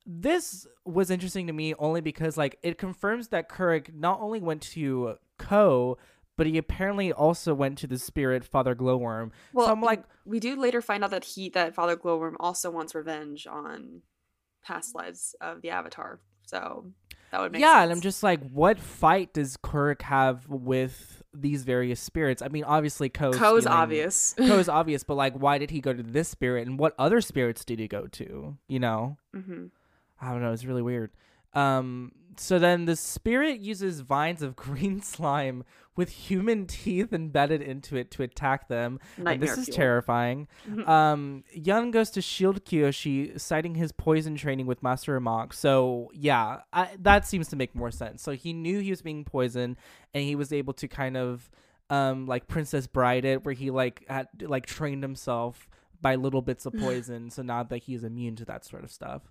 [0.06, 4.60] this was interesting to me only because like it confirms that Kuruk not only went
[4.62, 5.96] to Koh,
[6.36, 9.30] but he apparently also went to the spirit Father Glowworm.
[9.52, 12.70] Well, so I'm like, we do later find out that he that Father Glowworm also
[12.70, 14.02] wants revenge on
[14.64, 16.20] past lives of the Avatar.
[16.46, 16.86] So
[17.30, 17.82] that would make yeah, sense.
[17.82, 22.42] and I'm just like, what fight does Kuruk have with these various spirits?
[22.42, 24.34] I mean, obviously Koh's Koh's obvious.
[24.36, 27.64] Koh's obvious, but like, why did he go to this spirit, and what other spirits
[27.64, 28.56] did he go to?
[28.68, 29.66] You know, hmm
[30.20, 30.52] I don't know.
[30.52, 31.10] It's really weird.
[31.54, 35.64] Um, so then the spirit uses vines of green slime
[35.96, 38.98] with human teeth embedded into it to attack them.
[39.24, 39.76] and this is fuel.
[39.76, 40.48] terrifying.
[40.68, 40.88] Mhm.
[40.88, 45.52] Um, Yun goes to shield Kyoshi, citing his poison training with Master Amok.
[45.52, 48.22] So yeah, I, that seems to make more sense.
[48.22, 49.76] So he knew he was being poisoned,
[50.12, 51.48] and he was able to kind of,
[51.90, 55.68] um, like Princess Bride it, where he like had like trained himself
[56.02, 57.30] by little bits of poison.
[57.30, 59.22] so now that he's immune to that sort of stuff.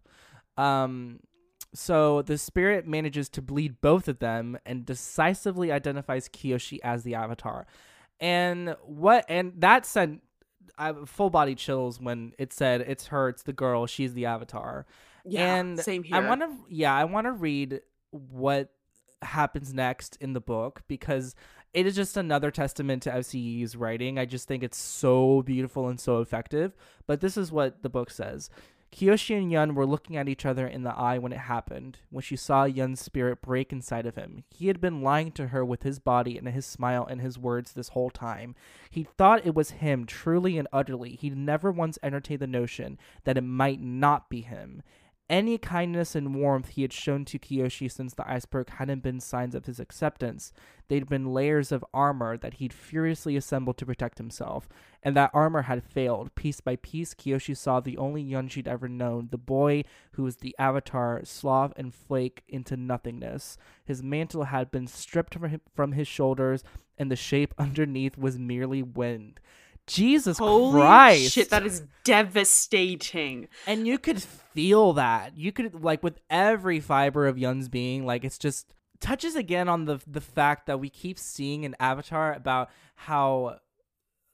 [0.56, 1.20] Um,
[1.74, 7.16] so the spirit manages to bleed both of them and decisively identifies Kyoshi as the
[7.16, 7.66] avatar.
[8.20, 10.22] And what and that sent
[10.78, 14.86] I, full body chills when it said it's her, it's the girl, she's the avatar.
[15.26, 16.18] Yeah, and same here.
[16.18, 17.82] I want to yeah, I want to read
[18.12, 18.70] what
[19.22, 21.36] happens next in the book because
[21.74, 23.40] it is just another testament to F.C.
[23.40, 24.20] Yee's writing.
[24.20, 26.76] I just think it's so beautiful and so effective.
[27.08, 28.50] But this is what the book says.
[28.93, 32.21] Kyoshi and Yun were looking at each other in the eye when it happened, when
[32.21, 34.43] she saw Yun's spirit break inside of him.
[34.51, 37.73] He had been lying to her with his body and his smile and his words
[37.73, 38.53] this whole time.
[38.91, 41.15] He thought it was him, truly and utterly.
[41.15, 44.84] He never once entertained the notion that it might not be him.
[45.30, 49.56] Any kindness and warmth he had shown to Kyoshi since the iceberg hadn't been signs
[49.56, 50.52] of his acceptance.
[50.90, 54.68] They'd been layers of armor that he'd furiously assembled to protect himself,
[55.02, 56.36] and that armor had failed.
[56.36, 60.38] Piece by piece, Kyoshi saw the only Yun she'd ever known, the boy who was
[60.38, 63.58] the avatar, slough and flake into nothingness.
[63.86, 66.66] His mantle had been stripped from, from his shoulders,
[66.98, 69.40] and the shape underneath was merely wind.
[69.88, 71.34] Jesus Holy Christ!
[71.34, 73.48] shit, that is devastating.
[73.67, 78.24] and you could feel that you could like with every fiber of Yun's being like
[78.24, 82.69] it's just touches again on the the fact that we keep seeing in avatar about
[82.96, 83.58] how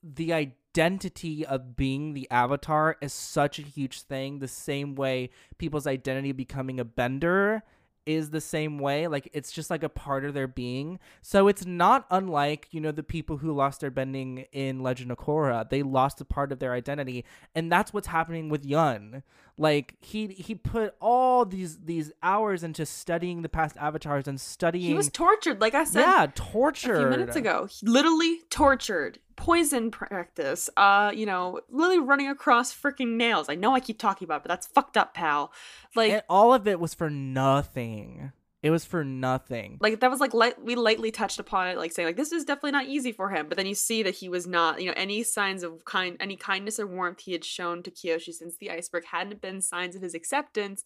[0.02, 5.86] the identity of being the avatar is such a huge thing the same way people's
[5.86, 7.62] identity becoming a bender
[8.06, 10.98] is the same way like it's just like a part of their being.
[11.22, 15.18] So it's not unlike you know the people who lost their bending in legend of
[15.18, 15.68] korra.
[15.68, 19.22] They lost a part of their identity and that's what's happening with yun
[19.60, 24.86] like he he put all these these hours into studying the past avatars and studying
[24.86, 26.94] He was tortured, like I said yeah tortured.
[26.96, 27.68] a few minutes ago.
[27.70, 30.70] He- literally tortured, poison practice.
[30.78, 33.50] Uh, you know, literally running across freaking nails.
[33.50, 35.52] I know I keep talking about, it, but that's fucked up, pal.
[35.94, 40.20] Like, and all of it was for nothing it was for nothing like that was
[40.20, 43.10] like light, we lightly touched upon it, like saying like this is definitely not easy
[43.12, 43.48] for him.
[43.48, 46.36] But then you see that he was not, you know, any signs of kind, any
[46.36, 50.02] kindness or warmth he had shown to Kyoshi since the iceberg hadn't been signs of
[50.02, 50.84] his acceptance.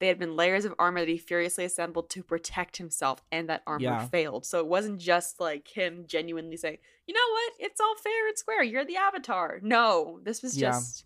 [0.00, 3.62] They had been layers of armor that he furiously assembled to protect himself, and that
[3.68, 4.06] armor Yeah.
[4.08, 4.44] failed.
[4.44, 7.52] So it wasn't just like him genuinely saying, "You know what?
[7.60, 8.64] It's all fair and square.
[8.64, 10.70] You're the Avatar." No, this was Yeah.
[10.72, 11.04] just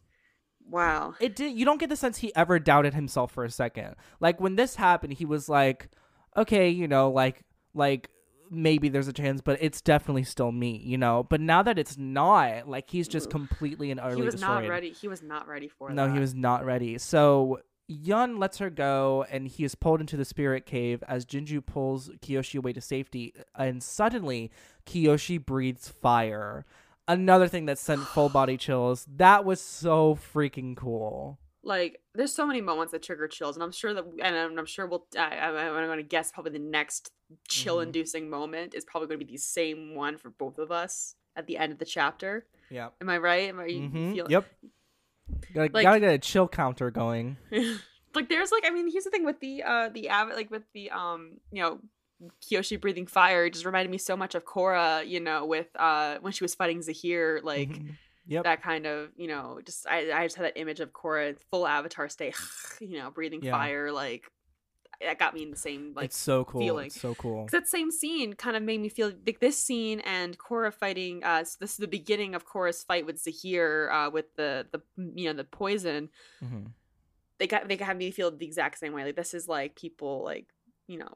[0.69, 1.15] wow.
[1.21, 4.41] it did you don't get the sense he ever doubted himself for a second like
[4.41, 5.89] when this happened he was like
[6.37, 7.43] okay you know like
[7.75, 8.09] like
[8.51, 11.99] maybe there's a chance but it's definitely still me you know but now that it's
[11.99, 14.91] not like he's just completely and utterly He was destroyed not ready.
[14.93, 16.15] He was not ready for no that.
[16.15, 20.25] he was not ready so Yun lets her go and he is pulled into the
[20.25, 24.51] spirit cave as Jianzhu pulls Kyoshi away to safety and suddenly
[24.87, 26.65] Kyoshi breathes fire.
[27.07, 29.07] Another thing that sent full body chills.
[29.09, 31.39] That was so freaking cool.
[31.67, 34.67] Like there's so many moments that trigger chills and i'm sure that and i'm, I'm
[34.67, 37.11] sure we'll I, i'm going to guess probably the next
[37.49, 41.17] chill inducing moment is probably going to be the same one for both of us
[41.35, 42.91] at the end of the chapter Yeah.
[43.01, 44.47] am i right am i you Mhm, feel Yep.
[45.53, 47.37] Gotta, Like- gotta get a chill counter going.
[48.15, 50.63] like there's like i mean here's the thing with the uh the av- like with
[50.73, 51.81] the um you know
[52.43, 56.33] Kyoshi breathing fire just reminded me so much of Korra, you know, with uh when
[56.33, 57.91] she was fighting Zahir, like Mhm.
[58.29, 58.45] Yep.
[58.45, 61.67] that kind of, you know, just I I just had that image of Korra full
[61.67, 62.35] avatar state,
[62.81, 63.53] you know, breathing Yeah.
[63.53, 64.31] fire, like
[65.03, 66.61] that got me in the same like it's so cool.
[66.61, 66.87] feeling.
[66.87, 67.47] It's so cool.
[67.53, 71.23] that same scene kind of made me feel like this scene and Korra fighting.
[71.23, 74.81] Uh, so this is the beginning of Korra's fight with Zahir uh, with the the
[75.15, 76.09] you know the poison.
[76.43, 76.71] Mhm.
[77.39, 79.05] They got they got me feel the exact same way.
[79.05, 80.47] Like this is like people like
[80.87, 81.13] you know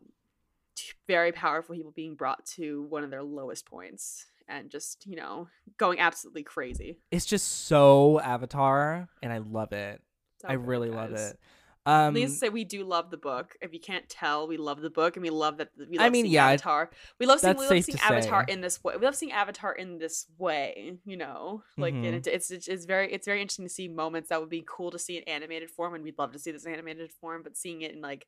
[1.07, 5.49] very powerful people being brought to one of their lowest points and just you know
[5.79, 6.99] going absolutely crazy.
[7.11, 10.03] It's just so Avatar, and I love it.
[10.45, 11.39] I really love it.
[11.87, 13.57] Um, to say, we do love the book.
[13.63, 15.71] If you can't tell, we love the book, and we love that.
[15.77, 16.91] We love I mean, yeah, Avatar.
[17.19, 18.53] We love seeing, we love seeing Avatar say.
[18.53, 18.95] in this way.
[18.99, 20.99] We love seeing Avatar in this way.
[21.05, 22.05] You know, like Mhm.
[22.05, 24.91] it, it's, it's it's very it's very interesting to see moments that would be cool
[24.91, 27.43] to see in animated form, and we'd love to see this animated form.
[27.43, 28.27] But seeing it in like,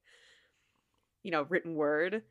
[1.22, 2.22] you know, written word,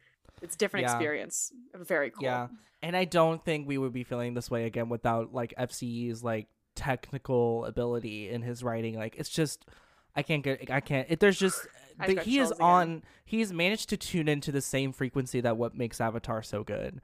[0.42, 0.94] it's a different Yeah.
[0.96, 1.54] experience.
[1.76, 2.24] Very cool.
[2.24, 2.48] Yeah.
[2.82, 5.86] And I don't think we would be feeling this way again without like F.C.
[5.86, 8.96] Yee's like technical ability in his writing.
[8.96, 9.66] Like it's just
[10.16, 11.68] I can't get I can't it, there's just
[12.06, 12.62] the, he is again.
[12.62, 17.02] on he's managed to tune into the same frequency that what makes Avatar so good.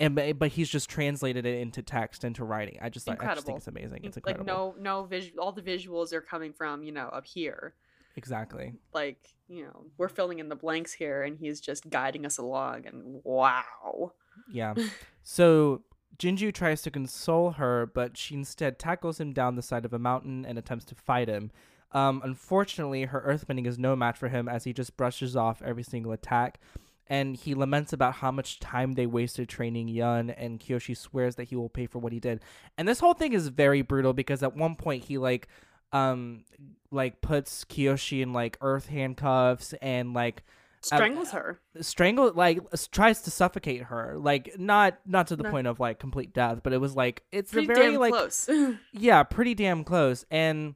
[0.00, 2.78] And but, he's just translated it into text into writing.
[2.80, 4.04] I just like I just think it's amazing.
[4.04, 4.76] It's like incredible.
[4.78, 5.42] no no visual.
[5.42, 7.74] All the visuals are coming from you know up here.
[8.18, 8.74] Exactly.
[8.92, 12.84] like you know we're filling in the blanks here and he's just guiding us along
[12.86, 14.12] and wow
[14.52, 14.74] Yeah.
[15.22, 15.82] so
[16.18, 19.98] Jianzhu tries to console her, but she instead tackles him down the side of a
[19.98, 21.52] mountain and attempts to fight him.
[21.92, 25.84] Um, unfortunately, her earthbending is no match for him as he just brushes off every
[25.84, 26.60] single attack.
[27.06, 31.44] And he laments about how much time they wasted training Yun, and Kyoshi swears that
[31.48, 32.40] he will pay for what he did.
[32.76, 35.48] And this whole thing is very brutal because at one point he like
[35.92, 36.44] um
[36.90, 40.42] like puts Kyoshi in like earth handcuffs and like
[40.80, 41.58] strangles her.
[41.80, 42.60] strangle like
[42.92, 44.16] tries to suffocate her.
[44.16, 45.50] Like not not to the No.
[45.50, 48.48] point of like complete death but it was like it's pretty a very like close.
[48.92, 50.24] yeah pretty damn close.
[50.30, 50.74] And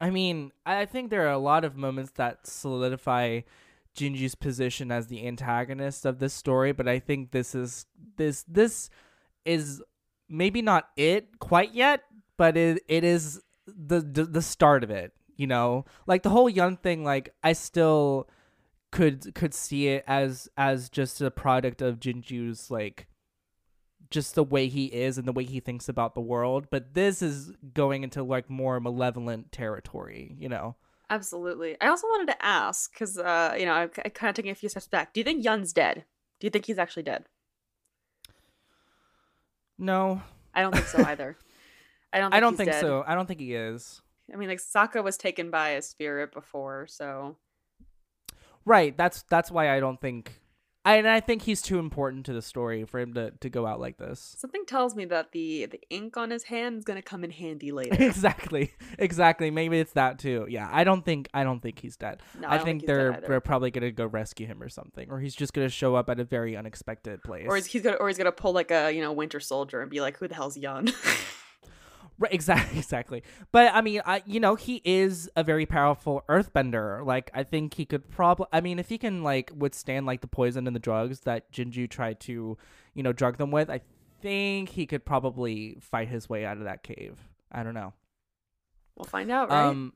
[0.00, 3.40] i mean i think there are a lot of moments that solidify
[3.96, 7.84] jianzhu's position as the antagonist of this story but i think this is
[8.16, 8.88] this this
[9.44, 9.82] is
[10.28, 12.04] maybe not it quite yet
[12.38, 15.84] but it it is the the, the start of it you know?
[16.06, 18.28] Like the whole Yun thing like i still
[18.90, 23.06] could could see it as as just a product of Jianzhu's like
[24.10, 26.66] just the way he is and the way he thinks about the world.
[26.70, 30.76] But this is going into like more malevolent territory you know?
[31.08, 31.76] Absolutely.
[31.80, 34.68] I also wanted to ask because uh you know i'm kind of taking a few
[34.68, 35.14] steps back.
[35.14, 36.04] Do you think yun's dead?
[36.38, 37.24] Do you think he's actually dead?
[39.78, 40.22] No.
[40.54, 41.36] I don't think so either
[42.12, 42.80] i don't think i don't think dead.
[42.80, 44.00] so i don't think he is
[44.32, 47.36] i mean like Sokka was taken by a spirit before so
[48.64, 50.42] right that's that's why i don't think
[50.84, 53.66] I, and I think he's too important to the story for him to, to go
[53.66, 54.34] out like this.
[54.38, 57.30] something tells me that the the ink on his hand is going to come in
[57.30, 59.50] handy later exactly, exactly.
[59.50, 60.46] Maybe it's that too.
[60.48, 62.20] Yeah, I don't think I don't think he's dead.
[62.40, 65.36] no, I, don't think they're they're probably gonna go rescue him or something, or he's
[65.36, 67.46] just gonna show up at a very unexpected place.
[67.48, 69.90] or he's, he's gonna or he's gonna pull like a you know winter soldier and
[69.90, 70.88] be like who the hell's yun
[72.22, 73.22] Right, exactly, exactly.
[73.50, 77.04] But I mean, I you know he is a very powerful Earthbender.
[77.04, 78.46] Like I think he could probably.
[78.52, 81.90] I mean, if he can like withstand like the poison and the drugs that Jianzhu
[81.90, 82.56] tried to,
[82.94, 83.80] you know, drug them with, I
[84.20, 87.18] think he could probably fight his way out of that cave.
[87.50, 87.92] I don't know.
[88.96, 89.94] we'll find out right Um,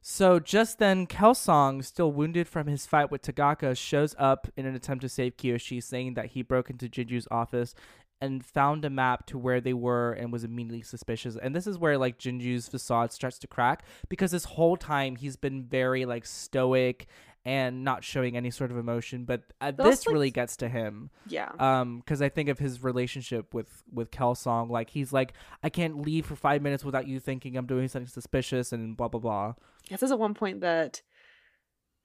[0.00, 4.74] so just then, Kelsang, still wounded from his fight with Tagaka, shows up in an
[4.74, 7.74] attempt to save Kyoshi, saying that he broke into Jianzhu's office
[8.20, 11.36] and found a map to where they were and was immediately suspicious.
[11.36, 15.36] And this is where like Jianzhu's facade starts to crack because this whole time he's
[15.36, 17.06] been very like stoic
[17.44, 19.24] and not showing any sort of emotion.
[19.24, 22.82] But uh, this like- really gets to him yeah um because i think of his
[22.82, 27.20] relationship with with kelsang like he's like i can't leave for five minutes without you
[27.20, 29.54] thinking i'm doing something suspicious and blah blah blah
[29.90, 31.02] It says at one point that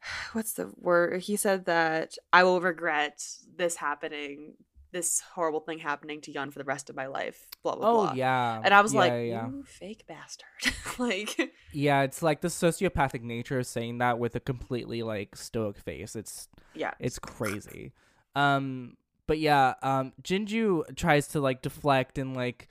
[0.34, 1.22] what's the word?
[1.22, 3.24] He said that I will regret
[3.56, 4.56] this happening,
[4.94, 7.46] this horrible thing happening to Yun for the rest of my life.
[7.64, 8.14] Blah blah oh blah.
[8.14, 10.48] yeah And I was Yeah, like, yeah "You fake bastard!"
[10.98, 15.78] like, yeah it's like the sociopathic nature of saying that with a completely like stoic
[15.78, 17.92] face it's yeah, it's crazy
[18.36, 18.96] um
[19.28, 22.68] but yeah um jianzhu tries to like deflect and like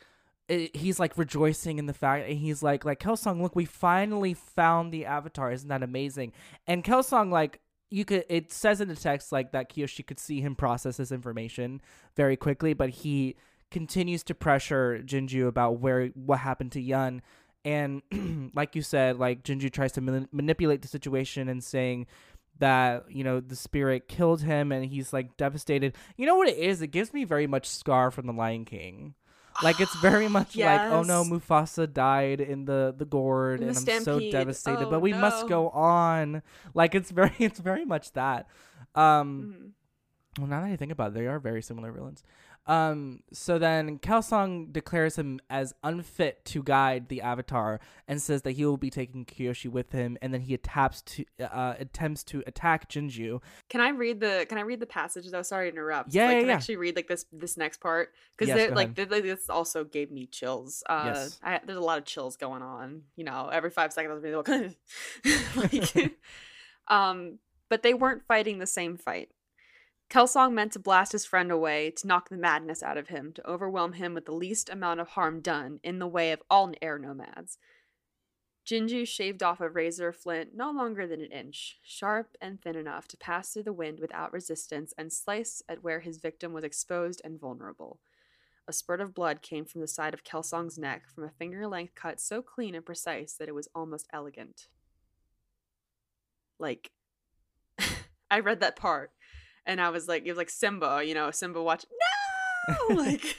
[0.48, 4.34] it, he's like rejoicing in the fact and he's like like kelsang look we finally
[4.34, 6.32] found the avatar isn't that amazing
[6.66, 7.60] and kelsang like
[7.92, 11.12] you could it says in the text like that kyoshi could see him process this
[11.12, 11.80] information
[12.16, 13.36] very quickly but he
[13.72, 17.22] continues to pressure jianzhu about where what happened to yun.
[17.64, 18.02] And
[18.54, 22.06] like you said like jianzhu tries to mani- manipulate the situation and saying
[22.58, 25.96] that you know the spirit killed him and he's like devastated.
[26.16, 26.82] You know what it is?
[26.82, 29.14] It gives me very much scar from the lion king
[29.60, 33.76] like it's very much like oh no mufasa died in the the gourd In and
[33.76, 36.42] the i'm so devastated Oh, but we must go on.
[36.74, 38.48] Like it's very it's very much that.
[38.94, 39.70] Um Mhm.
[40.38, 42.24] well, now that I think about it, they are very similar villains.
[42.66, 48.52] Um, so then Kelsang declares him as unfit to guide the Avatar and says that
[48.52, 52.42] he will be taking Kyoshi with him, and then he attempts to uh, attempts to
[52.46, 53.40] attack Jianzhu.
[53.68, 55.42] Can I read the Can I read the passage though?
[55.42, 56.14] Sorry to interrupt.
[56.14, 56.56] Yeah, like, yeah, can I yeah.
[56.56, 58.96] actually read like this this next part because Yes, like ahead.
[58.96, 60.82] th- th- this also gave me chills.
[60.88, 61.40] Uh, Yes.
[61.42, 63.02] I, there's a lot of chills going on.
[63.16, 66.14] You know, every five seconds I was being like, like
[66.88, 67.38] Um,
[67.68, 69.30] but they weren't fighting the same fight.
[70.12, 73.48] Kelsang meant to blast his friend away, to knock the madness out of him, to
[73.48, 76.98] overwhelm him with the least amount of harm done in the way of all air
[76.98, 77.56] nomads.
[78.66, 83.08] Jianzhu shaved off a razor flint no longer than an inch, sharp and thin enough
[83.08, 87.22] to pass through the wind without resistance and slice at where his victim was exposed
[87.24, 87.98] and vulnerable.
[88.68, 91.94] A spurt of blood came from the side of Kelsang's neck, from a finger length
[91.94, 94.68] cut so clean and precise that it was almost elegant.
[96.58, 96.90] Like,
[98.30, 99.10] I read that part
[99.66, 101.84] and I was like, it was like Simba, you know, Simba watch
[102.88, 102.94] no!
[102.94, 103.36] like,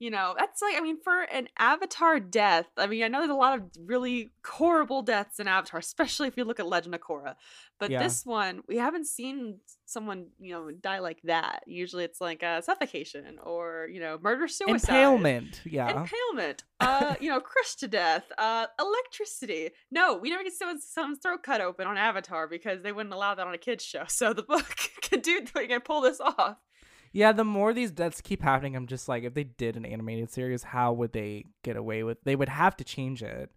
[0.00, 3.30] you know, that's like, I mean, for an Avatar death, I mean, I know there's
[3.30, 7.00] a lot of really horrible deaths in Avatar, especially if you look at Legend of
[7.00, 7.36] Korra.
[7.78, 8.02] But Yeah.
[8.02, 11.62] this one, we haven't seen someone, you know, die like that.
[11.66, 14.74] Usually it's like a suffocation or, you know, murder suicide.
[14.94, 15.60] Impalement.
[15.64, 16.02] Yeah.
[16.02, 16.64] Impalement.
[16.80, 18.24] Uh, you know, crushed to death.
[18.36, 19.70] Uh, electricity.
[19.90, 23.34] No, we never get someone's, someone's throat cut open on Avatar because they wouldn't allow
[23.34, 24.04] that on a kids show.
[24.08, 24.76] So the book
[25.08, 26.56] could do can pull this off.
[27.16, 30.30] Yeah, the more these deaths keep happening, I'm just like, if they did an animated
[30.32, 32.18] series, how would they get away with?
[32.24, 33.52] They would have to change it,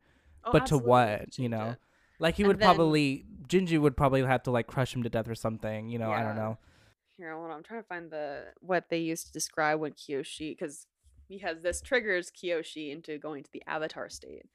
[0.45, 1.38] Oh, but to what?
[1.39, 1.78] You know, it.
[2.20, 5.10] like he And would then- probably Jianzhu would probably have to like crush him to
[5.10, 5.89] death or something.
[5.89, 6.58] You know, I don't know.
[7.18, 7.58] Here, hold on.
[7.58, 10.86] I'm trying to find the what they used to describe when Kyoshi, because
[11.28, 14.45] because this triggers Kyoshi into going to the Avatar state.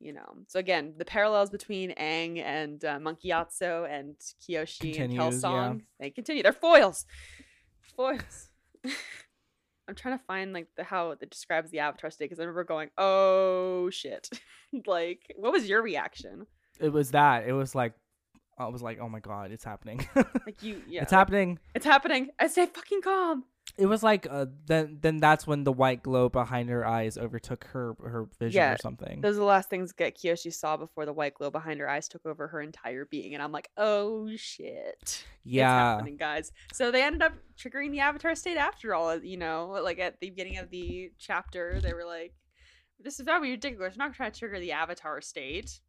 [0.00, 5.44] You know, so again, the parallels between Aang and uh, Monk Gyatso and Kyoshi Continues,
[5.44, 5.84] and yeah.
[6.00, 6.42] They continue.
[6.42, 7.04] They're foils.
[7.90, 8.48] Foils.
[9.88, 12.64] I'm trying to find like the how it describes the Avatar state because I remember
[12.64, 14.30] going, "Oh shit!"
[14.86, 16.46] like, what was your reaction?
[16.78, 17.46] It was that.
[17.46, 17.94] It was like,
[18.56, 20.06] I was like, oh my god, it's happening.
[20.46, 21.58] Like you, yeah, it's happening.
[21.74, 22.30] It's happening.
[22.38, 23.44] I stay fucking calm.
[23.80, 27.64] It was like uh, then then that's when the white glow behind her eyes overtook
[27.72, 29.22] her her vision Yeah, or something.
[29.22, 32.06] Those are the last things that Kyoshi saw before the white glow behind her eyes
[32.06, 35.94] took over her entire being, and I'm like, oh shit, it's yeah.
[35.94, 36.52] happening, guys.
[36.74, 39.16] So they ended up triggering the Avatar state after all.
[39.16, 42.34] You know, like at the beginning of the chapter, they were like,
[42.98, 43.96] "This is very ridiculous.
[43.96, 45.80] We're not trying to trigger the Avatar state."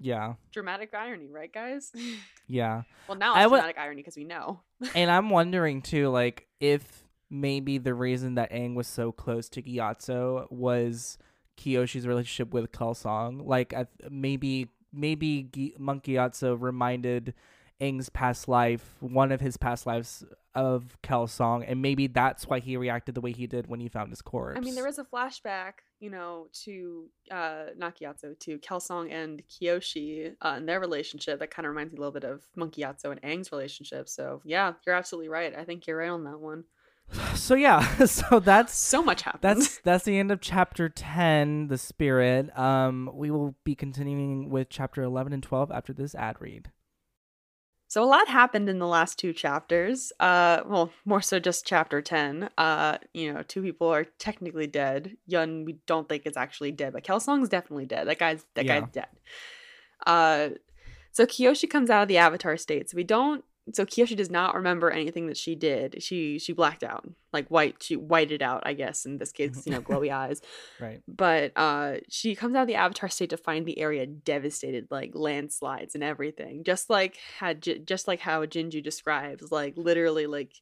[0.00, 0.34] Yeah.
[0.52, 1.92] Dramatic irony, right, guys?
[2.50, 2.84] Yeah.
[3.06, 4.60] well, now I it's wa- dramatic irony because we know.
[4.94, 9.60] and I'm wondering too, like, if maybe the reason that Aang was so close to
[9.62, 11.18] Gyatso was
[11.58, 13.44] Kyoshi's relationship with Kelsang.
[13.46, 17.34] Like, I, maybe maybe Gi- Monk Gyatso reminded
[17.82, 20.24] Aang's past life, one of his past lives
[20.58, 24.10] of Kelsang, and maybe that's why he reacted the way he did when he found
[24.10, 24.58] his corpse.
[24.58, 30.34] I mean, there is a flashback, you know, to uh, Gyatso, to Kelsang and Kyoshi
[30.42, 32.96] uh, and their relationship that kind of reminds me a little bit of Monkey and
[33.22, 34.08] Aang's relationship.
[34.08, 35.56] So yeah, you're absolutely right.
[35.56, 36.64] I think you're right on that one.
[37.34, 37.86] so yeah.
[38.06, 39.42] So that's So much happened.
[39.42, 44.68] that's that's the end of chapter 10 the spirit um we will be continuing with
[44.68, 46.70] chapter 11 and 12 after this ad read
[47.90, 50.12] So a lot happened in the last two chapters.
[50.20, 52.50] Uh, well, more so just chapter ten.
[52.58, 55.16] Uh, you know, two people are technically dead.
[55.26, 58.06] Yun, we don't think is actually dead, but Kelsang's definitely dead.
[58.06, 58.80] That guy's that Yeah.
[58.80, 59.08] guy's dead.
[60.06, 60.48] Uh,
[61.12, 62.90] so Kyoshi comes out of the Avatar state.
[62.90, 63.42] So we don't.
[63.74, 66.02] So Kyoshi does not remember anything that she did.
[66.02, 67.82] She she blacked out, like white.
[67.82, 69.06] She whited out, I guess.
[69.06, 70.40] In this case, you know, glowy eyes
[70.80, 74.86] right but uh she comes out of the avatar state to find the area devastated
[74.90, 80.52] like landslides and everything just like had just like how jianzhu describes like literally like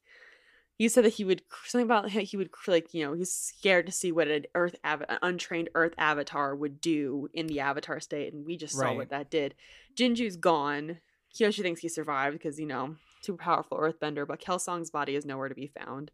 [0.78, 3.92] he said that he would something about he would like you know he's scared to
[3.92, 8.32] see what an earth av- an untrained earth avatar would do in the avatar state
[8.32, 9.54] and we just saw what that did
[9.96, 10.98] jianzhu's gone
[11.36, 15.48] kyoshi thinks he survived because you know super powerful earthbender but kelsang's body is nowhere
[15.48, 16.10] to be found.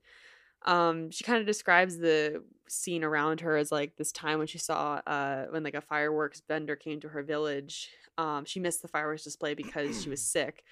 [0.64, 4.58] Um she kind of describes the scene around her as like this time when she
[4.58, 7.90] saw uh when like a fireworks vendor came to her village.
[8.18, 10.64] Um she missed the fireworks display because she was sick.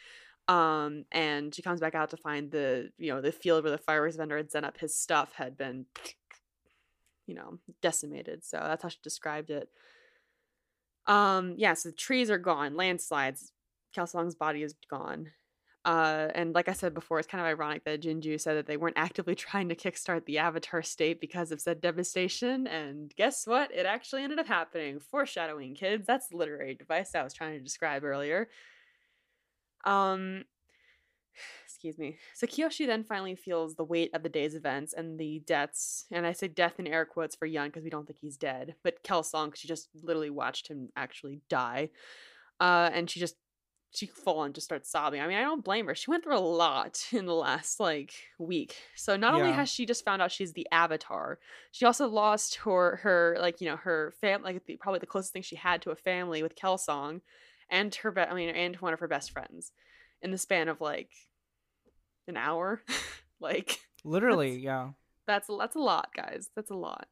[0.48, 3.78] Um and she comes back out to find the you know the field where the
[3.78, 5.86] fireworks vendor had set up his stuff had been
[7.26, 8.44] you know decimated.
[8.44, 9.68] So that's how she described it.
[11.07, 13.53] Um yeah so the trees are gone landslides
[13.97, 15.30] Kelsang's body is gone
[15.84, 18.76] uh, and like I said before, it's kind of ironic that Jianzhu said that they
[18.76, 22.66] weren't actively trying to kickstart the Avatar state because of said devastation.
[22.66, 23.72] And guess what?
[23.74, 25.01] It actually ended up happening.
[25.01, 26.07] Foreshadowing, kids.
[26.07, 28.49] That's the literary device I was trying to describe earlier.
[29.86, 30.45] Um,
[31.64, 32.18] excuse me.
[32.34, 36.05] So Kyoshi then finally feels the weight of the day's events and the deaths.
[36.11, 38.74] And I say death in air quotes for Yun because we don't think he's dead.
[38.84, 41.88] But Kelsang, she just literally watched him actually die.
[42.61, 43.36] Uh, and she just
[43.93, 45.20] she full on just starts sobbing.
[45.20, 45.95] I mean, I don't blame her.
[45.95, 48.76] She went through a lot in the last like week.
[48.95, 51.38] So not only has she just found out she's the avatar,
[51.72, 55.32] she also lost her her like you know her fam like the, probably the closest
[55.32, 57.20] thing she had to a family with Kelsang,
[57.68, 59.72] and her be- I mean and one of her best friends
[60.22, 61.11] in the span of like
[62.28, 62.82] an hour.
[63.41, 64.91] like Literally, yeah.
[65.26, 66.51] that's that's a lot, guys.
[66.55, 67.09] That's a lot.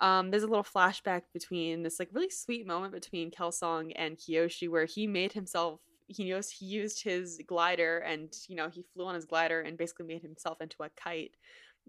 [0.00, 4.68] Um, there's a little flashback between this like really sweet moment between Kelsang and Kyoshi
[4.68, 9.06] where he made himself he knows he used his glider and you know he flew
[9.06, 11.36] on his glider and basically made himself into a kite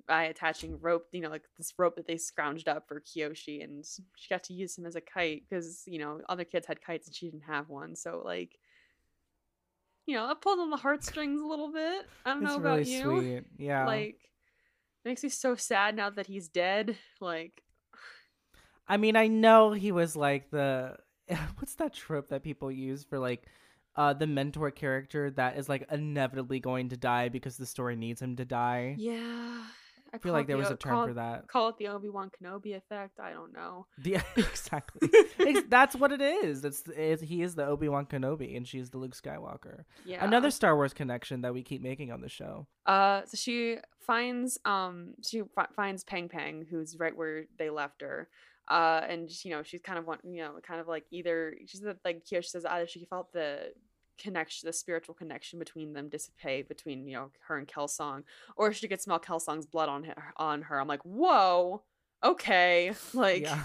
[0.08, 3.86] by attaching rope you know like this rope that they scrounged up for Kyoshi and
[3.86, 7.08] she got to use him as a kite because you know other kids had kites
[7.08, 8.58] and she didn't have one so like
[10.06, 12.82] you know that pulled on the heartstrings a little bit I don't It's know really
[12.82, 13.44] about you sweet.
[13.58, 13.86] Yeah.
[13.86, 14.16] like
[15.06, 17.62] it makes me so sad now that he's dead like
[18.86, 20.98] I mean, I know he was like the
[21.56, 23.46] what's that trope that people use for like
[23.96, 28.22] uh the mentor character that is like inevitably going to die because the story needs
[28.22, 28.96] him to die.
[28.98, 29.64] yeah
[30.16, 31.48] I feel like there was a term call, for that.
[31.48, 35.10] call it the Obi-Wan Kenobi effect I don't know Yeah, exactly.
[35.70, 36.64] That's what it is.
[36.64, 39.86] It's, it's he is the Obi Wan Kenobi and she's the Luke Skywalker.
[40.06, 42.68] yeah Another Star Wars connection that we keep making on the show.
[42.86, 48.02] Uh, so she finds um she fi- finds Pang Pang, who's right where they left
[48.02, 48.30] her.
[48.68, 51.78] Uh, and you know she's kind of want you know kind of like either she
[51.78, 53.74] said like Kyoshi says either she felt the
[54.18, 58.24] connection, the spiritual connection between them dissipate between you know her and Kelsang,
[58.56, 60.34] or she could smell Kelsang's blood on her.
[60.38, 61.84] On her, I'm like, whoa,
[62.24, 63.62] okay, like yeah.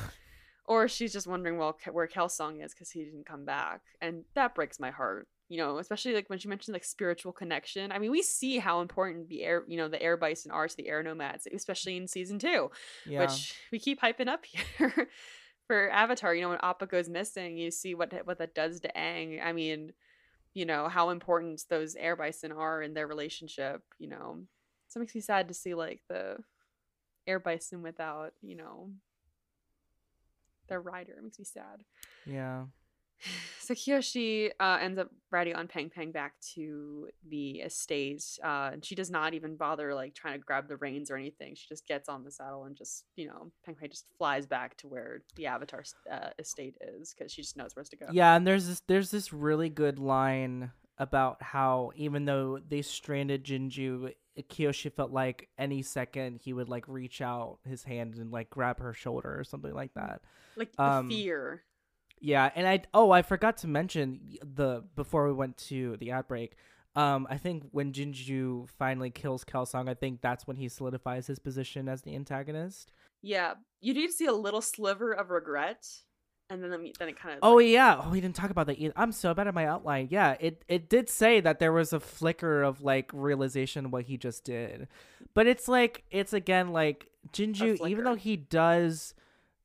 [0.66, 4.54] or she's just wondering well where Kelsang is because he didn't come back, and that
[4.54, 5.28] breaks my heart.
[5.48, 7.90] You know, especially like when she mentioned like spiritual connection.
[7.90, 10.76] I mean, we see how important the air, you know, the air bison are to
[10.76, 12.70] the air nomads, especially in season two,
[13.06, 13.20] Yeah.
[13.20, 14.44] which we keep hyping up
[14.78, 15.08] here
[15.66, 16.34] for Avatar.
[16.34, 19.42] You know, when Appa goes missing, you see what what that does to Aang.
[19.42, 19.92] I mean,
[20.52, 23.82] you know how important those air bison are in their relationship.
[23.98, 24.40] You know,
[24.88, 26.36] so it makes me sad to see like the
[27.26, 28.90] air bison without you know
[30.68, 31.12] their rider.
[31.16, 31.84] It makes me sad.
[32.26, 32.64] yeah.
[33.60, 38.84] So Kyoshi uh, ends up riding on Pang Pang back to the estate, uh, and
[38.84, 41.54] she does not even bother like trying to grab the reins or anything.
[41.54, 44.76] She just gets on the saddle and just you know Pang Pang just flies back
[44.78, 48.06] to where the Avatar uh, estate is because she just knows where to go.
[48.10, 53.44] Yeah, and there's this there's this really good line about how even though they stranded
[53.44, 54.12] Jianzhu,
[54.50, 58.80] Kyoshi felt like any second he would like reach out his hand and like grab
[58.80, 60.22] her shoulder or something like that.
[60.56, 61.62] like the Um, fear.
[62.20, 66.56] Yeah, and I oh I forgot to mention the before we went to the outbreak.
[66.96, 71.38] Um, I think when Jianzhu finally kills Kelsang, I think that's when he solidifies his
[71.38, 72.92] position as the antagonist.
[73.22, 75.86] Yeah, you need to see a little sliver of regret,
[76.50, 78.02] and then then it kind of Oh yeah.
[78.04, 78.78] Oh, we didn't talk about that.
[78.78, 78.94] Either.
[78.96, 80.08] I'm so bad at my outline.
[80.10, 84.16] Yeah, it it did say that there was a flicker of like realization what he
[84.16, 84.88] just did,
[85.34, 87.86] but it's like it's again like Jianzhu.
[87.88, 89.14] Even though he does,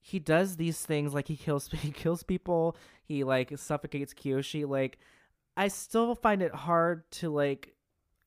[0.05, 2.75] he does these things like he kills he kills people.
[3.05, 4.67] He like suffocates Kyoshi.
[4.67, 4.99] Like
[5.55, 7.73] I still find it hard to like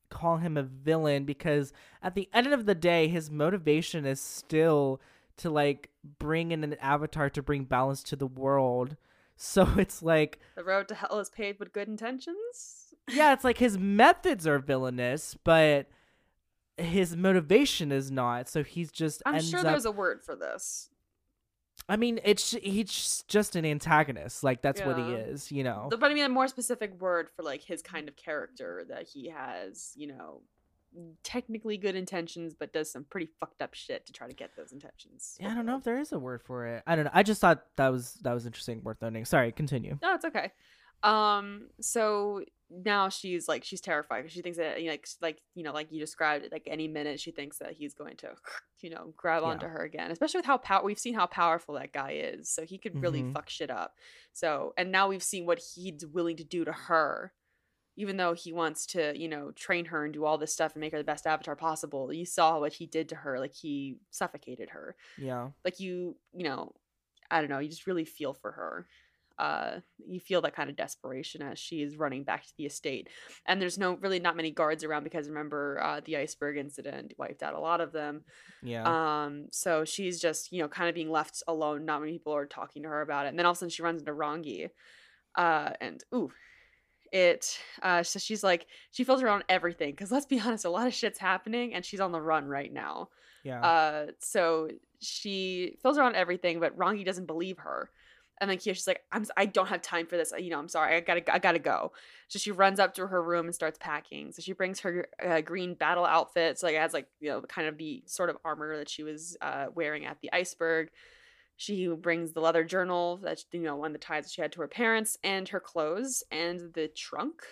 [0.09, 5.03] call him a villain because at the end of the day, his motivation is still
[5.37, 8.97] to like bring in an avatar to bring balance to the world.
[9.39, 12.95] So it's like, the road to hell is paved with good intentions.
[13.11, 15.91] yeah, it's like his methods are villainous, but
[16.79, 18.49] his motivation is not.
[18.49, 19.67] So he's just I'm sure up.
[19.67, 20.89] there's a word for this.
[21.89, 24.43] I mean, it's he's just an antagonist.
[24.43, 25.89] Like that's what he is, you know.
[25.91, 29.29] But I mean, a more specific word for like his kind of character that he
[29.29, 30.43] has, you know,
[31.23, 34.73] technically good intentions, but does some pretty fucked up shit to try to get those
[34.73, 35.37] intentions.
[35.41, 36.83] Yeah, I don't know if there is a word for it.
[36.87, 37.11] I don't know.
[37.15, 39.25] I just thought that was that was interesting, worth noting.
[39.25, 39.99] Sorry, continue.
[40.03, 40.53] No, it's okay.
[41.03, 45.41] Um, so now she's like she's terrified because she thinks that you know, like like
[45.55, 48.29] you know like you described it like any minute she thinks that he's going to
[48.81, 49.51] you know grab Yeah.
[49.51, 52.65] onto her again especially with how pow- we've seen how powerful that guy is so
[52.65, 53.33] he could really Mhm.
[53.33, 53.95] fuck shit up
[54.33, 57.33] so and now we've seen what he's willing to do to her
[57.99, 60.81] even though he wants to you know train her and do all this stuff and
[60.81, 63.97] make her the best avatar possible you saw what he did to her like he
[64.11, 65.51] suffocated her Yeah.
[65.65, 66.73] like you you know
[67.31, 68.87] i don't know you just really feel for her
[69.39, 73.09] uh you feel that kind of desperation as she is running back to the estate
[73.47, 77.43] and there's no really not many guards around because remember uh the iceberg incident wiped
[77.43, 78.23] out a lot of them
[78.63, 79.25] Yeah.
[79.25, 82.47] um so she's just you know kind of being left alone not many people are
[82.47, 84.71] talking to her about it and then all of a sudden she runs into rangi
[85.37, 86.31] uh and ooh
[87.13, 90.87] it uh so she's like she feels around everything because let's be honest a lot
[90.87, 93.09] of shit's happening and she's on the run right now
[93.45, 93.61] yeah.
[93.61, 94.69] uh, so
[95.01, 97.91] she feels around everything, but Rangi doesn't believe her.
[98.41, 100.33] And then Kyoshi's like, "I'm, I don't have time for this.
[100.39, 100.97] You know, I'm sorry.
[100.97, 101.93] I gotta, I gotta go."
[102.29, 104.33] So she runs up to her room and starts packing.
[104.33, 106.59] So she brings her uh, green battle outfit.
[106.59, 109.03] So like it has like you know kind of the sort of armor that she
[109.03, 110.91] was uh, wearing at the iceberg.
[111.57, 114.53] she brings the leather journal that you know one of the ties that she had
[114.53, 117.43] to her parents and her clothes and the trunk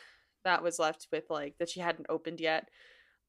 [0.45, 2.69] that was left with like that she hadn't opened yet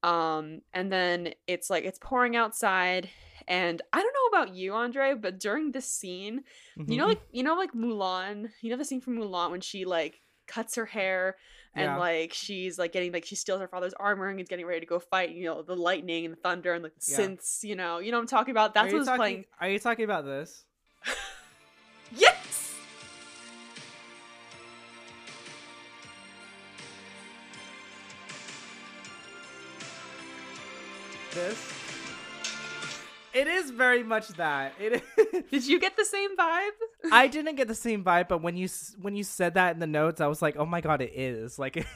[0.02, 3.08] um and then it's like it's pouring outside
[3.48, 6.42] and i don't know about you andre but during this scene
[6.78, 6.92] Mm-hmm.
[6.92, 9.84] you know like you know like mulan you know the scene from mulan when she
[9.84, 11.36] like cuts her hair
[11.74, 11.96] and Yeah.
[11.98, 14.86] like she's like getting like she steals her father's armor and is getting ready to
[14.86, 17.18] go fight you know the lightning and the thunder and like the Yeah.
[17.18, 20.04] synths you know you know what i'm talking about that's what's playing Are you talking
[20.04, 20.64] about this?
[22.16, 22.74] yes
[31.32, 31.75] This.
[33.36, 34.72] It is very much that.
[34.80, 35.02] It.
[35.50, 36.70] did you get the same vibe
[37.12, 38.68] I didn't get the same vibe, but when you
[39.00, 41.58] when you said that in the notes, I was like, oh my god, it is
[41.64, 41.86] like,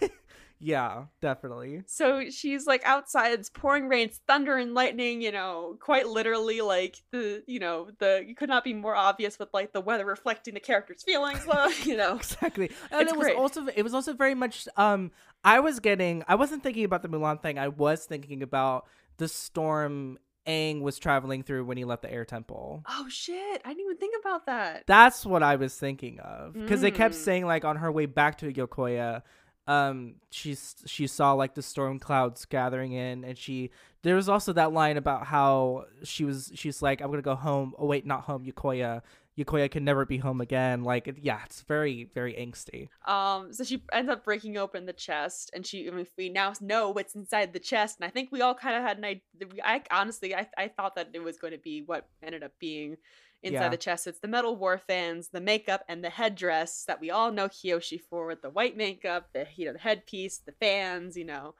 [0.61, 1.83] yeah, definitely.
[1.87, 6.61] So she's like outside, it's pouring rain, it's thunder and lightning, you know, quite literally
[6.61, 10.05] like the, you know, the, you could not be more obvious with like the weather
[10.05, 11.47] reflecting the character's feelings,
[11.85, 12.17] you know.
[12.17, 12.71] Exactly.
[12.93, 13.37] And It's it was great.
[13.37, 15.11] also it was also very much um
[15.43, 17.59] I was getting I wasn't thinking about the Mulan thing.
[17.59, 18.87] I was thinking about
[19.17, 22.83] the storm Aang was traveling through when he left the air temple.
[22.89, 24.85] Oh shit, I didn't even think about that.
[24.87, 27.19] That's what I was thinking of because they kept Mm.
[27.19, 29.23] saying like on her way back to Yokoya,
[29.67, 33.71] um, she's she saw like the storm clouds gathering in, and she
[34.03, 37.75] there was also that line about how she was she's like I'm gonna go home.
[37.79, 39.03] Oh wait, not home, Yokoya.
[39.45, 40.83] Yokoya can never be home again.
[40.85, 42.89] Like it, yeah, it's very very angsty.
[43.11, 46.53] Um, so she ends up breaking open the chest, and she, I mean, we now
[46.61, 49.23] know what's inside the chest, and I think we all kind of had an idea.
[49.65, 52.97] I honestly, I, I thought that it was going to be what ended up being
[53.43, 53.69] inside Yeah.
[53.71, 54.07] the chest.
[54.07, 58.01] It's the metal war fans, the makeup, and the headdress that we all know Kiyoshi
[58.01, 61.17] for, with the white makeup, the you know the headpiece, the fans.
[61.17, 61.55] You know,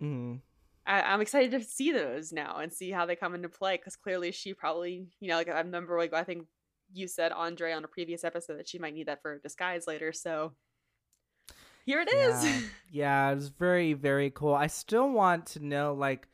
[0.00, 0.36] mm-hmm.
[0.86, 3.96] I, I'm excited to see those now and see how they come into play because
[3.96, 6.46] clearly she probably, you know, like I remember, like I think
[6.92, 9.86] you said Andre on a previous episode that she might need that for a disguise
[9.86, 10.12] later.
[10.12, 10.52] So
[11.84, 12.44] here it is.
[12.44, 12.60] Yeah.
[12.90, 14.54] yeah, it was very very cool.
[14.54, 16.28] I still want to know like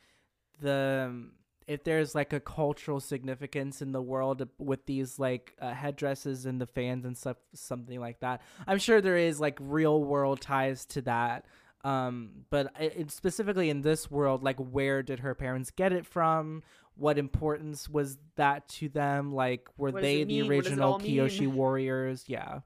[0.61, 1.33] the um,
[1.67, 6.61] if there's like a cultural significance in the world with these like uh, headdresses and
[6.61, 8.43] the fans and stuff something like that.
[8.67, 11.47] I'm sure there is like real world ties to that.
[11.85, 16.07] Um but i it, specifically in this world like where did her parents get it
[16.07, 16.63] from?
[16.99, 19.33] What importance was that to them?
[19.33, 20.47] Like were What they the mean?
[20.57, 22.25] What does it original Kyoshi warriors?
[22.27, 22.61] Yeah.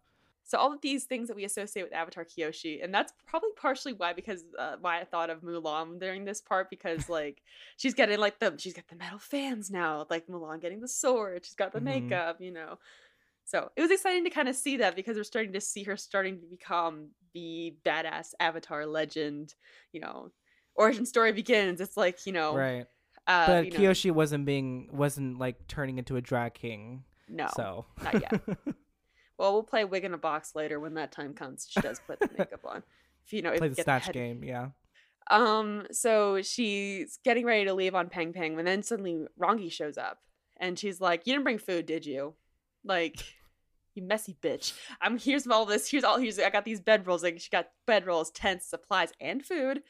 [0.45, 3.93] So all of these things that we associate with Avatar Kyoshi, and that's probably partially
[3.95, 7.43] why because uh, why I thought of Mulan during this part because like
[7.77, 11.45] she's getting like the she's got the metal fans now, like Mulan getting the sword,
[11.47, 11.85] she's got the Mhm.
[11.85, 12.79] makeup, you know.
[13.45, 15.97] So it was exciting to kind of see that because we're starting to see her
[15.97, 19.55] starting to become the badass Avatar legend,
[19.93, 20.31] you know.
[20.75, 21.81] Origin story begins.
[21.81, 22.87] It's like you know, Right.
[23.27, 27.05] Uh, but you know, Kyoshi wasn't being wasn't like turning into a drag king.
[27.29, 28.41] no, so not yet.
[29.39, 31.67] Well, we'll play Wig in a Box later when that time comes.
[31.69, 32.85] She does put the makeup on.
[33.27, 34.45] If you know, if play the snatch head- game.
[34.45, 34.69] Yeah.
[35.31, 39.99] Um, so she's getting ready to leave on Pang Pang, and then suddenly Rangi shows
[39.99, 40.19] up,
[40.59, 42.35] and she's like, "You didn't bring food, did you?
[42.85, 43.17] Like,
[43.95, 44.75] you messy bitch.
[45.01, 45.91] I'm here's all this.
[45.91, 46.19] Here's all.
[46.19, 47.23] Here's I got these bedrolls.
[47.25, 49.83] Like, she got bedrolls, tents, supplies, and food."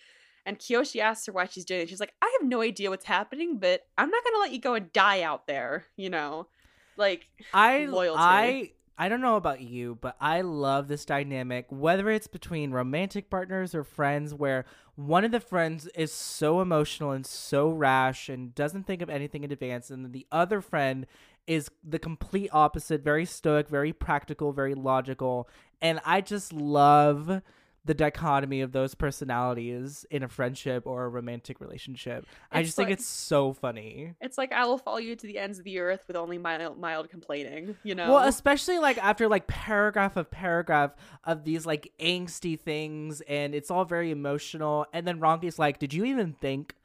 [0.45, 1.89] And Kyoshi asks her why she's doing it.
[1.89, 4.75] She's like, "I have no idea what's happening, but I'm not gonna let you go
[4.75, 5.87] and die out there.
[5.97, 6.49] You know,
[6.97, 8.19] like." I Loyalty.
[8.21, 13.31] I I don't know about you, but I love this dynamic, whether it's between romantic
[13.31, 14.65] partners or friends, where
[14.97, 19.45] one of the friends is so emotional and so rash and doesn't think of anything
[19.45, 21.07] in advance, and then the other friend
[21.47, 25.49] is the complete opposite, very stoic, very practical, very logical.
[25.81, 27.43] And I just love
[27.85, 32.27] the dichotomy of those personalities in a friendship or a romantic relationship.
[32.53, 34.15] I It's just think it's so funny.
[34.21, 36.79] It's like I will follow you to the ends of the earth with only mild,
[36.79, 37.77] mild complaining.
[37.83, 38.13] You know.
[38.13, 40.93] Well, especially like after like paragraph of paragraph
[41.25, 44.87] of these like angsty things, and it's all very emotional.
[44.93, 46.77] And then Rangi's like, "Did you even think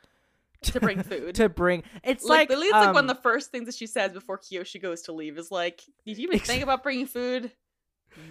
[0.63, 1.35] To bring food.
[1.35, 3.75] to bring?" It's like, like, literally, it's like one um, of the first things that
[3.75, 6.81] she says before Kyoshi goes to leave is like, "Did you even Ex- think about
[6.81, 7.51] bringing food?"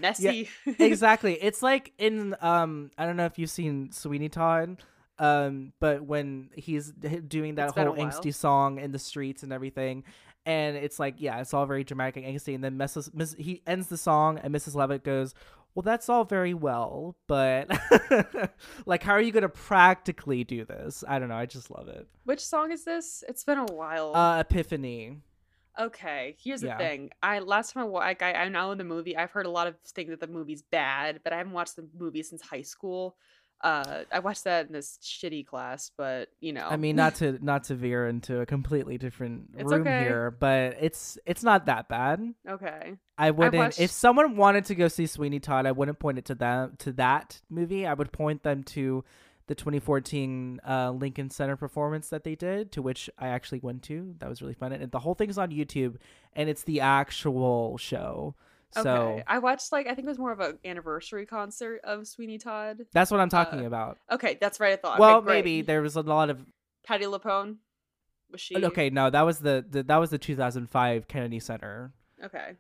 [0.01, 0.49] Messy.
[0.66, 1.35] exactly.
[1.35, 4.83] It's like in um, I don't know if you've seen Sweeney Todd.
[5.18, 9.43] Um, but when he's doing that It's been a whole angsty song in the streets
[9.43, 10.05] and everything,
[10.47, 12.55] and it's like, yeah, it's all very dramatic and angsty.
[12.55, 13.12] And then Mrs.
[13.12, 14.74] Miss, he ends the song, and Mrs.
[14.74, 15.35] Lovett goes,
[15.74, 17.68] "Well, that's all very well, but
[18.87, 21.03] like, how are you gonna practically do this?
[21.07, 21.37] I don't know.
[21.37, 22.07] I just love it.
[22.24, 23.24] Which song is this?
[23.29, 24.14] It's been a while.
[24.14, 25.16] Uh, Epiphany.
[25.79, 26.79] Okay, here's the yeah.
[26.79, 27.11] thing.
[27.22, 29.16] I last time I like I, I know the movie.
[29.16, 31.89] I've heard a lot of things that the movie's bad, but I haven't watched the
[31.99, 33.16] movie since high school.
[33.62, 37.43] Uh, I watched that in this shitty class, but you know, I mean, not to
[37.43, 40.01] not to veer into a completely different It's room okay.
[40.01, 42.20] here, but it's it's not that bad.
[42.47, 42.97] okay.
[43.16, 43.57] I wouldn't.
[43.57, 46.74] watched- If someone wanted to go see Sweeney Todd, I wouldn't point it to them
[46.81, 47.87] to that movie.
[47.87, 49.05] I would point them to
[49.49, 54.14] the 2014 uh, Lincoln Center performance that they did, to which I actually went to.
[54.18, 55.97] That was really fun, and the whole thing's on YouTube,
[56.34, 58.34] and it's the actual show.
[58.76, 58.82] Okay.
[58.82, 62.36] So I watched like I think it was more of an anniversary concert of Sweeney
[62.38, 62.86] Todd.
[62.92, 63.99] that's what I'm talking Uh, about.
[64.11, 64.72] Okay, that's right.
[64.72, 64.99] I thought.
[64.99, 66.44] well, okay, maybe there was a lot of
[66.84, 67.57] Patti LuPone.
[68.32, 68.90] Was she okay.
[68.90, 71.92] No, that was the, the that was the 2005 Kennedy Center,
[72.24, 72.55] Okay.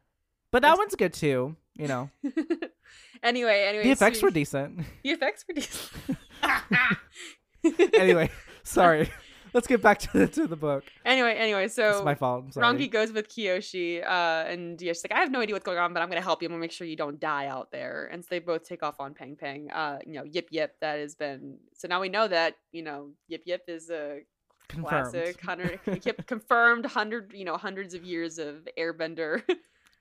[0.52, 1.56] but that one's good too.
[1.74, 2.10] You know,
[3.22, 4.80] anyway, anyway, the effects were decent.
[5.02, 6.18] The effects were decent.
[7.94, 8.30] anyway,
[8.62, 9.10] sorry.
[9.52, 10.84] Let's get back to the to the book.
[11.04, 12.44] anyway, anyway, so it's my fault.
[12.44, 12.66] I'm sorry.
[12.66, 15.94] Rangi goes with Kyoshi, uh, and Yoshi's like, I have no idea what's going on,
[15.94, 16.46] but I'm gonna help you.
[16.48, 18.08] I'm gonna make sure you don't die out there.
[18.12, 19.70] And so they both take off on Pang Pang.
[19.70, 20.74] Uh, you know, Yip Yip.
[20.80, 24.20] That has been so now we know that you know Yip Yip is a
[24.68, 25.12] Confirmed.
[25.12, 25.80] classic hundred
[26.26, 29.42] confirmed hundred you know hundreds of years of Airbender.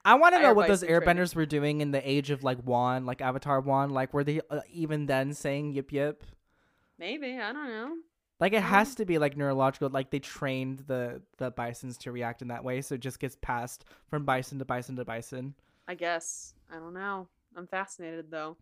[0.06, 1.18] I want to know what those Bison training.
[1.18, 3.90] airbenders were doing in the age of like Wan, like Avatar Wan.
[3.90, 6.24] Like, were they uh, even then saying yip yip?
[7.00, 7.96] Maybe I don't know.
[8.40, 9.90] Like, it has to be like neurological.
[9.90, 13.36] Like, they trained the the bisons to react in that way, so it just gets
[13.42, 15.56] passed from bison to bison to bison.
[15.88, 17.28] I guess I don't know.
[17.56, 18.58] I'm fascinated though.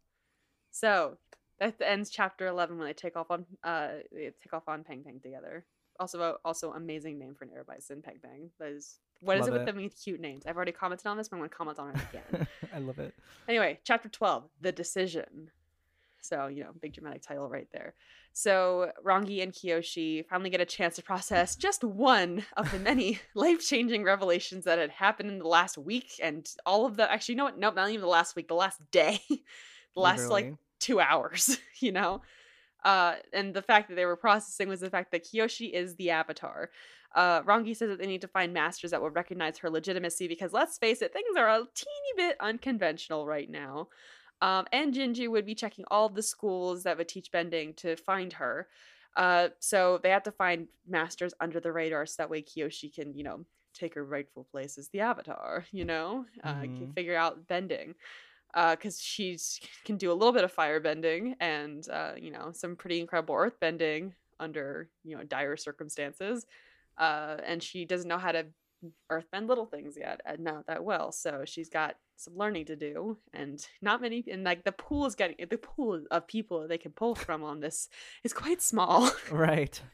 [0.72, 1.18] So
[1.60, 5.04] that ends chapter 11 when they take off on uh they take off on Pang
[5.04, 5.66] Pang together.
[6.00, 8.50] Also, also amazing name for an air bison, Pang Pang.
[8.60, 10.46] That is what is Love it with them with cute names?
[10.46, 12.48] I've already commented on this, but I'm gonna comment on it again.
[12.74, 13.14] I love it.
[13.48, 15.52] anyway, chapter 12, the decision.
[16.22, 17.96] So, you know, big dramatic title right there.
[18.32, 23.20] So, Rangi and Kyoshi finally get a chance to process just one of the many
[23.36, 26.20] life changing revelations that had happened in the last week.
[26.22, 27.60] And all of the, actually, you know what?
[27.60, 31.92] Nope, not even the last week, the last day, the last like two hours, you
[31.92, 32.22] know?
[32.84, 36.10] Uh, and the fact that they were processing was the fact that Kyoshi is the
[36.12, 36.70] avatar.
[37.16, 40.52] Uh, Rangi says that they need to find masters that will recognize her legitimacy because
[40.52, 43.88] let's face it, things are a teeny bit unconventional right now.
[44.42, 48.34] Um, and Jianzhu would be checking all the schools that would teach bending to find
[48.34, 48.68] her.
[49.16, 53.14] Uh, so they have to find masters under the radar so that way Kyoshi can,
[53.16, 56.94] you know, take her rightful place as the avatar, you know, uh, can Mhm.
[56.94, 57.96] figure out bending.
[58.54, 59.38] Because she
[59.84, 63.36] can do a little bit of fire bending and, uh, you know, some pretty incredible
[63.36, 66.46] earth bending under, you know, dire circumstances.
[66.98, 68.46] Uh, and she doesn't know how to
[69.10, 72.76] earth bend little things yet and not that well so she's got some learning to
[72.76, 76.78] do and not many and like the pool is getting the pool of people they
[76.78, 77.88] can pull from on this
[78.24, 79.10] is quite small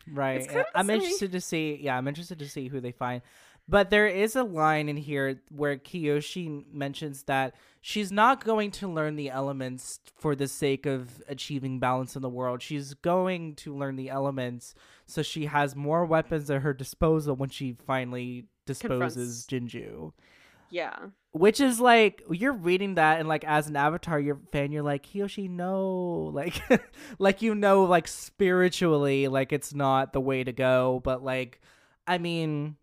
[0.07, 0.65] Right, right.
[0.75, 1.79] I'm interested to see.
[1.81, 3.21] Yeah, I'm interested to see who they find.
[3.69, 8.87] But there is a line in here where Kyoshi mentions that she's not going to
[8.91, 12.63] learn the elements for the sake of achieving balance in the world.
[12.63, 14.73] She's going to learn the elements
[15.05, 20.13] so she has more weapons at her disposal when she finally disposes Jianzhu.
[20.69, 20.95] yeah
[21.31, 25.05] Which is like you're reading that and like as an avatar you're fan you're like
[25.05, 26.61] Kyoshi no like
[27.17, 31.59] like you know like spiritually like it's not the way to go but like
[32.07, 32.75] I mean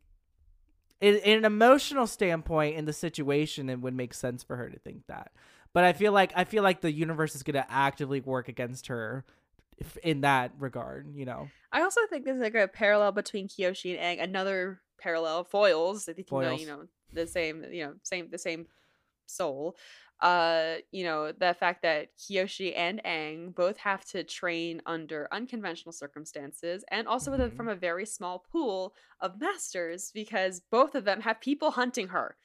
[1.01, 4.78] in, in an emotional standpoint in the situation it would make sense for her to
[4.78, 5.32] think that.
[5.72, 8.86] But I feel like I feel like the universe is going to actively work against
[8.86, 9.24] her
[9.76, 11.49] if, in that regard you know?
[11.72, 16.09] I also think there's like a parallel between kyoshi and Aang, another parallel foils.
[16.09, 16.61] I think you know Foils.
[16.61, 16.82] you know
[17.12, 18.66] the same you know same the same
[19.26, 19.76] soul
[20.21, 25.93] uh you know the fact that Kyoshi and Aang both have to train under unconventional
[25.93, 31.05] circumstances and also with a, from a very small pool of masters because both of
[31.05, 32.37] them have people hunting her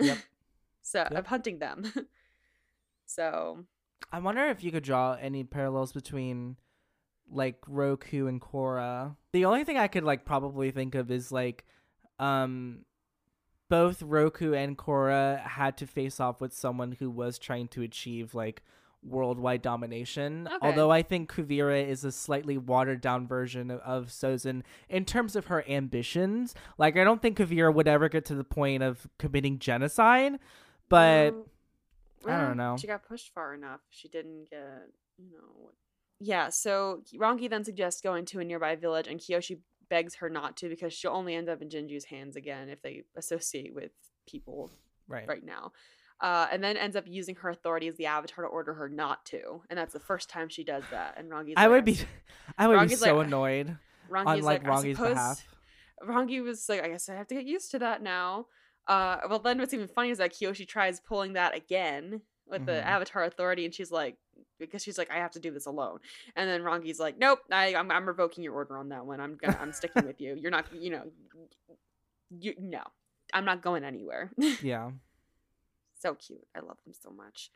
[0.00, 0.18] Yep.
[0.82, 1.12] so Yep.
[1.12, 1.90] of hunting them
[3.06, 3.64] so
[4.12, 6.56] I wonder if you could draw any parallels between
[7.30, 9.16] like Roku and Korra.
[9.32, 11.64] The only thing I could like probably think of is like
[12.18, 12.84] um
[13.68, 18.34] both Roku and Korra had to face off with someone who was trying to achieve
[18.34, 18.62] like
[19.02, 20.46] worldwide domination.
[20.46, 20.66] Okay.
[20.66, 25.36] Although I think Kuvira is a slightly watered down version of, of Sozin in terms
[25.36, 26.54] of her ambitions.
[26.78, 30.38] Like I don't think Kuvira would ever get to the point of committing genocide,
[30.88, 31.34] but
[32.24, 32.76] Well, I don't know.
[32.78, 33.80] She got pushed far enough.
[33.90, 34.88] She didn't get,
[35.18, 35.70] you know.
[36.20, 39.58] Yeah, so Rangi then suggests going to a nearby village, and Kyoshi
[39.94, 43.04] begs her not to because she'll only end up in Jianzhu's hands again if they
[43.14, 43.92] associate with
[44.26, 44.72] people
[45.06, 45.28] right.
[45.28, 45.70] right now.
[46.20, 49.24] Uh, and then ends up using her authority as the avatar to order her not
[49.26, 51.14] to, and that's the first time she does that.
[51.16, 51.98] And Rangi's I like, would be
[52.58, 53.76] I would be so like- annoyed
[54.10, 55.48] Rangi's on like like, Rangi's suppose- behalf.
[56.04, 58.46] Rangi was like, I guess I have to get used to that now.
[58.88, 62.72] Uh, well, then what's even funny is that Kyoshi tries pulling that again with the
[62.72, 62.84] Mhm.
[62.84, 64.16] Avatar Authority, and she's like,
[64.58, 65.98] because she's like, I have to do this alone.
[66.36, 69.20] And then Rangi's like, Nope, I, I'm, I'm revoking your order on that one.
[69.20, 70.34] I'm gonna, I'm sticking with you.
[70.36, 71.10] You're not, you know,
[72.30, 72.82] you no,
[73.32, 74.30] I'm not going anywhere.
[74.62, 74.90] Yeah.
[75.98, 76.46] so cute.
[76.54, 77.50] I love them so much.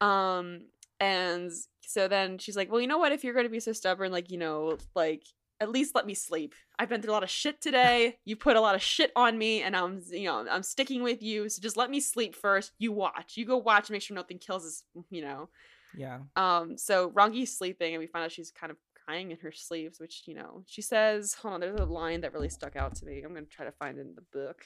[0.00, 0.66] Um,
[1.00, 1.50] and
[1.86, 3.12] so then she's like, Well, you know what?
[3.12, 5.24] If you're gonna be so stubborn, like, you know, like
[5.64, 6.54] at least let me sleep.
[6.78, 8.18] I've been through a lot of shit today.
[8.26, 11.22] You put a lot of shit on me, and I'm, you know, I'm sticking with
[11.22, 11.48] you.
[11.48, 12.72] So just let me sleep first.
[12.78, 13.36] You watch.
[13.36, 13.88] You go watch.
[13.88, 14.82] And make sure nothing kills us.
[15.10, 15.48] You know.
[15.96, 16.18] Yeah.
[16.36, 16.76] Um.
[16.76, 20.22] So Rangi's sleeping, and we find out she's kind of crying in her sleeves, which
[20.26, 21.34] you know she says.
[21.34, 21.60] Hold on.
[21.60, 23.22] There's a line that really stuck out to me.
[23.22, 24.64] I'm gonna try to find it in the book.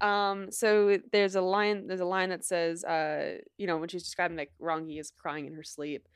[0.00, 0.50] Um.
[0.50, 1.86] So there's a line.
[1.86, 5.46] There's a line that says, uh, you know, when she's describing like Rangi is crying
[5.46, 6.08] in her sleep.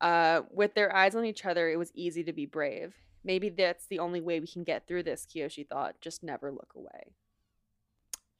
[0.00, 2.94] Uh, with their eyes on each other, it was easy to be brave.
[3.24, 6.00] Maybe that's the only way we can get through this, Kyoshi thought.
[6.00, 7.14] Just never look away.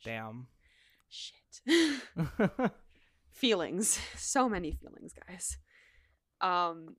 [0.04, 0.46] Damn.
[1.08, 1.60] Shit.
[3.32, 3.98] feelings.
[4.16, 5.58] So many feelings, guys.
[6.40, 6.96] Um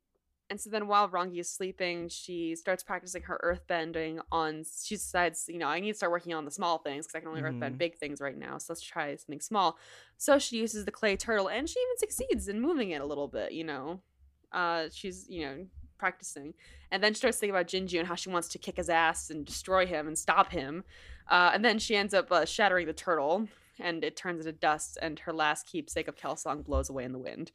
[0.49, 4.95] and so then while Rangi is sleeping, she starts practicing her earth bending on she
[4.95, 7.29] decides, you know, I need to start working on the small things because I can
[7.29, 7.79] only earth bend Mhm.
[7.79, 8.57] big things right now.
[8.57, 9.77] So let's try something small.
[10.17, 13.29] So she uses the clay turtle and she even succeeds in moving it a little
[13.29, 14.01] bit, you know.
[14.51, 15.65] Uh she's, you know,
[16.01, 16.53] practicing.
[16.91, 19.29] And then she starts thinking about Jianzhu and how she wants to kick his ass
[19.29, 20.83] and destroy him and stop him.
[21.29, 23.47] Uh, and then she ends up uh, shattering the turtle,
[23.79, 24.97] and it turns into dust.
[25.01, 27.51] And her last keepsake of Kelsang blows away in the wind.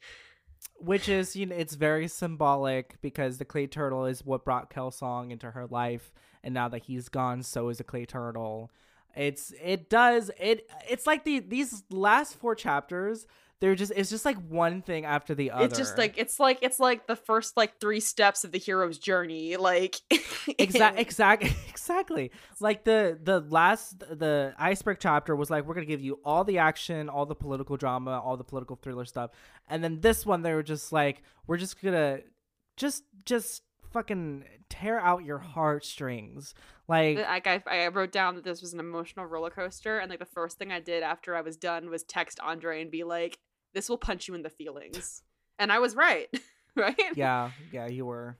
[0.79, 5.31] Which is, you know, it's very symbolic because the clay turtle is what brought Kelsang
[5.31, 6.11] into her life,
[6.43, 8.71] and now that he's gone, so is the clay turtle.
[9.15, 10.69] It's it does it.
[10.89, 13.27] It's like the these last four chapters.
[13.59, 15.65] They're just it's just like one thing after the other.
[15.65, 18.99] It's just like it's like it's like the first like three steps of the hero's
[18.99, 19.57] journey.
[19.57, 19.95] Like
[20.59, 26.01] exactly, exactly, exactly like the the last the iceberg chapter was like we're gonna give
[26.01, 29.31] you all the action all the political drama all the political thriller stuff
[29.67, 32.19] and then this one they were just like we're just gonna
[32.75, 36.53] just just fucking tear out your heartstrings
[36.87, 40.19] like like I, I wrote down that this was an emotional roller coaster, and like
[40.19, 43.39] the first thing I did after I was done was text Andre and be like,
[43.73, 45.23] "This will punch you in the feelings,"
[45.59, 46.27] and I was right.
[46.77, 46.95] right?
[47.15, 48.37] yeah yeah you were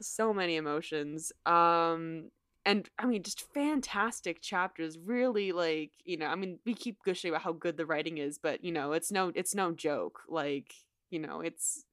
[0.00, 2.30] so many emotions um
[2.64, 7.30] and i mean just fantastic chapters really like you know i mean we keep gushing
[7.30, 10.74] about how good the writing is but you know it's no it's no joke like
[11.10, 11.84] you know it's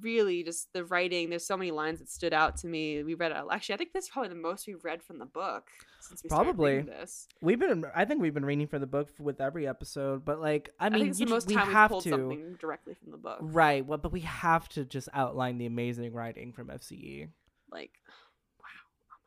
[0.00, 3.02] really just the writing there's so many lines that stood out to me.
[3.02, 5.26] We read it actually i think this is probably the most we've read from the
[5.26, 5.68] book
[6.00, 6.80] since we started Probably.
[6.82, 7.28] this.
[7.40, 10.70] We've been i think we've been reading for the book with every episode but like
[10.80, 13.38] i i, mean it's you most we we've pulled to something directly from the book.
[13.40, 16.94] Right well, but we have to just outline the amazing writing from F.C.
[16.96, 17.28] Yee
[17.70, 17.90] like
[18.60, 18.66] wow
[19.10, 19.18] oh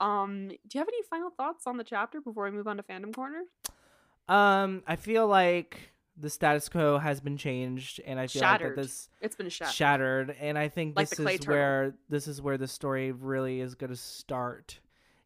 [0.00, 0.24] my god.
[0.24, 2.82] Um do you have any final thoughts on the chapter before we move on to
[2.82, 3.42] fandom corner?
[4.28, 8.68] Um, I feel like the status quo has been changed, and I feel Shattered.
[8.68, 11.54] like that this it's been shattered shattered, and I think Like this is turtle.
[11.54, 14.78] where this is where the story really is going to start.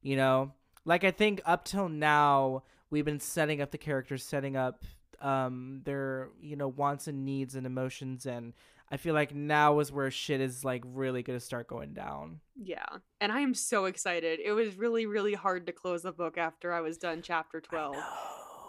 [0.03, 0.53] You know,
[0.85, 4.85] like I think up till now we've been setting up the characters, setting up
[5.21, 8.55] um their you know wants and needs and emotions, and
[8.91, 12.41] I feel like now is where shit is like really going to start going down.
[12.57, 12.87] Yeah.
[13.21, 14.41] And I am so excited.
[14.43, 17.97] It was really, really hard to close the book after I was done chapter 12.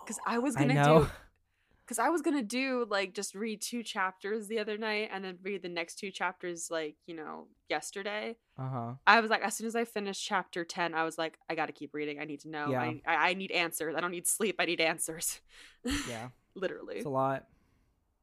[0.04, 1.00] Because I was going to know.
[1.04, 1.08] do.
[1.90, 5.26] Because I was going to do, like, just read two chapters the other night and
[5.26, 8.36] then read the next two chapters, like, you know, yesterday.
[8.60, 8.92] Uh huh.
[9.08, 11.66] I was like, as soon as I finished chapter 10, I was like, I got
[11.66, 12.20] to keep reading.
[12.20, 12.70] I need to know.
[12.70, 12.92] Yeah.
[13.08, 13.96] I, I, need answers.
[13.96, 14.58] I don't need sleep.
[14.60, 15.40] I need answers.
[15.84, 16.98] Yeah, Literally.
[16.98, 17.48] it's a lot.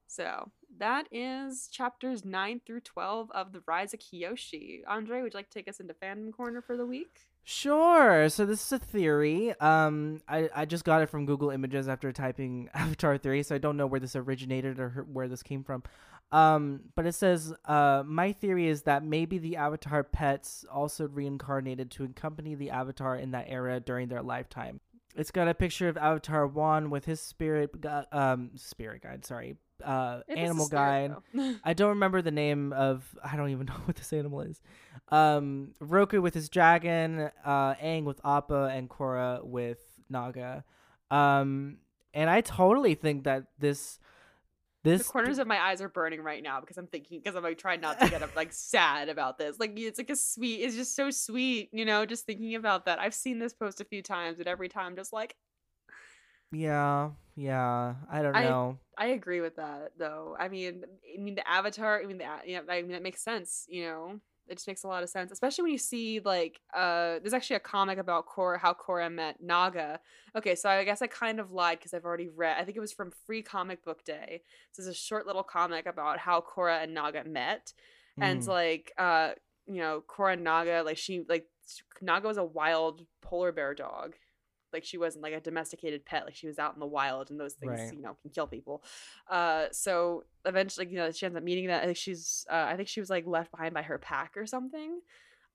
[0.07, 4.83] So that is chapters 9 through 12 of The Rise of Kyoshi.
[4.87, 7.27] Andre, would you like to take us into fandom corner for the week?
[7.49, 8.29] Sure.
[8.29, 9.55] So this is a theory.
[9.61, 13.59] Um, I, I just got it from Google Images after typing Avatar Three, so I
[13.59, 15.85] don't know where this originated or where this came from.
[16.33, 21.93] Um, but it says, uh, my theory is that maybe the Avatar pets also reincarnated
[21.93, 24.81] to accompany the Avatar in that era during their lifetime.
[25.17, 29.25] It's got a picture of Avatar One with his spirit, gu- um, spirit guide.
[29.25, 31.15] Sorry, uh, It animal guide.
[31.65, 33.05] I don't remember the name of.
[33.25, 34.61] I don't even know what this animal is.
[35.09, 39.79] Um, Roku with his dragon, uh, Aang with Appa, and Korra with
[40.11, 40.65] Naga.
[41.11, 41.79] Um,
[42.13, 43.99] and I totally think that this,
[44.87, 47.43] the this corners of my eyes are burning right now because I'm thinking because I'm
[47.43, 49.59] like trying not to get like sad about this.
[49.59, 50.57] Like it's like a sweet.
[50.57, 52.07] It's just so sweet, you know.
[52.07, 52.99] Just thinking about that.
[52.99, 55.37] I've seen this post a few times, and every time, just like
[56.53, 57.95] yeah, yeah.
[58.11, 58.79] I don't I- know.
[58.99, 60.37] I agree with that though.
[60.39, 60.85] I mean,
[61.15, 62.01] I mean the Avatar.
[62.01, 63.67] I mean, the, you know, I mean that makes sense.
[63.69, 67.19] You know, it just makes a lot of sense, especially when you see like uh
[67.21, 70.01] there's actually a comic about Korra how Korra met Naga.
[70.37, 72.57] Okay, so I guess I kind of lied because I've already read.
[72.61, 74.43] I think it was from Free Comic Book Day.
[74.77, 77.73] This is a short little comic about how Korra and Naga met,
[78.19, 78.49] and Mm.
[78.49, 79.31] like uh
[79.67, 81.47] you know Korra and Naga like she like
[82.01, 84.15] Naga was a wild polar bear dog.
[84.77, 86.25] Like she wasn't like a domesticated pet.
[86.27, 87.93] Like she was out in the wild, and those things, Right.
[87.95, 88.83] you know, can kill people.
[89.29, 91.83] Uh, so eventually, you know, she ends up meeting that.
[91.83, 94.47] I think she's, uh, I think she was like left behind by her pack or
[94.47, 95.01] something.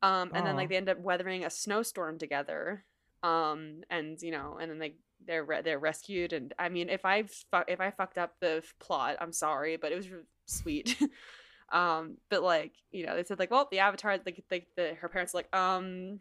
[0.02, 2.84] Um, and then like they end up weathering a snowstorm together.
[3.24, 4.96] Um, and you know, and then they
[5.28, 6.34] they're re- they're rescued.
[6.34, 9.78] And I mean, if I fu- if I fucked up the f- plot, I'm sorry,
[9.78, 10.98] but it was re- sweet.
[11.72, 15.08] um, but like you know, they said like, well, the Avatar, like like the her
[15.10, 16.20] parents like, um.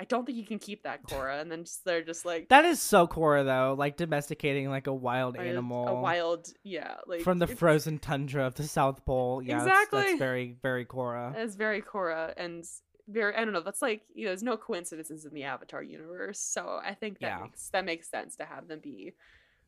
[0.00, 1.40] I don't think you can keep that, Korra.
[1.40, 4.92] And then just, they're just like That is so Korra though, like domesticating like a
[4.94, 5.86] wild animal.
[5.86, 9.42] a wild, yeah, like from the frozen tundra of the South Pole.
[9.42, 11.36] Yeah, that's- that's, very, very Korra.
[11.36, 12.64] It's very Korra and
[13.08, 16.40] very I don't know, that's like you know, there's no coincidences in the Avatar universe.
[16.40, 17.42] So I think that Yeah.
[17.44, 19.12] makes that makes sense to have them be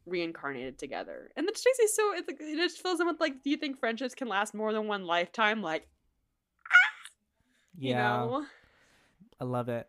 [0.06, 1.30] reincarnated together.
[1.36, 4.14] And then Tracy's so it, it just fills in with like, do you think friendships
[4.14, 5.62] can last more than one lifetime?
[5.62, 5.86] Like,
[6.66, 7.10] ah!
[7.78, 8.46] you Yeah, know?
[9.40, 9.88] I love it.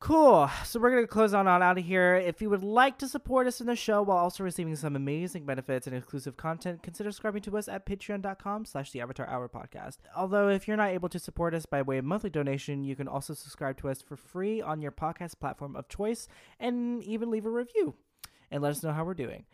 [0.00, 0.48] Cool.
[0.64, 2.14] So we're gonna close on, on out of here.
[2.14, 5.44] If you would like to support us in the show while also receiving some amazing
[5.44, 9.98] benefits and exclusive content, consider subscribing to us at patreon.com slash the Avatar Hour podcast.
[10.16, 13.08] Although if you're not able to support us by way of monthly donation, you can
[13.08, 16.28] also subscribe to us for free on your podcast platform of choice
[16.58, 17.94] and even leave a review
[18.50, 19.44] and let us know how we're doing.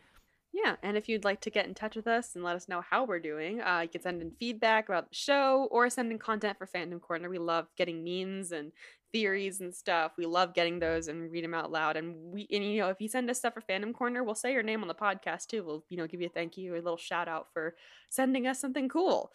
[0.53, 2.81] Yeah, and if you'd like to get in touch with us and let us know
[2.81, 6.17] how we're doing, uh, you can send in feedback about the show or send in
[6.17, 7.29] content for Fandom Corner.
[7.29, 8.71] We love getting memes and
[9.11, 10.13] theories and stuff.
[10.17, 11.97] We love getting those and read them out loud.
[11.97, 14.53] And we, and you know, if you send us stuff for Fandom Corner, we'll say
[14.53, 15.63] your name on the podcast too.
[15.63, 17.75] We'll, you know, give you a thank you, a little shout out for
[18.09, 19.31] sending us something cool.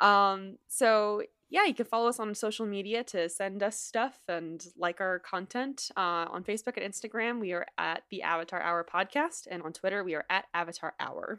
[0.00, 4.64] Um, so yeah, you can follow us on social media to send us stuff and
[4.76, 5.90] like our content.
[5.96, 10.02] Uh, on Facebook and Instagram, we are at the Avatar Hour Podcast, and on Twitter,
[10.02, 11.38] we are at Avatar Hour.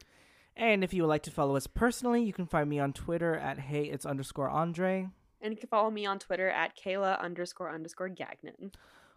[0.55, 3.36] And if you would like to follow us personally, you can find me on Twitter
[3.36, 5.09] at hey it's underscore Andre.
[5.42, 8.72] And you can follow me on Twitter at Kayla underscore underscore Gagnon.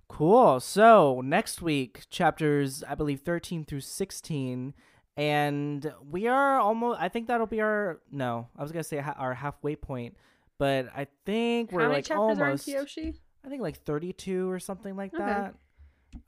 [0.08, 0.60] Cool.
[0.60, 4.74] So next week, chapters I believe thirteen through sixteen,
[5.16, 7.00] and we are almost.
[7.00, 8.48] I think that'll be our no.
[8.58, 10.16] I was gonna say ha- our halfway point,
[10.58, 12.68] but I think we're How many like almost.
[12.68, 13.14] are in Kyoshi?
[13.44, 15.24] I think like thirty-two or something like Okay.
[15.24, 15.54] that.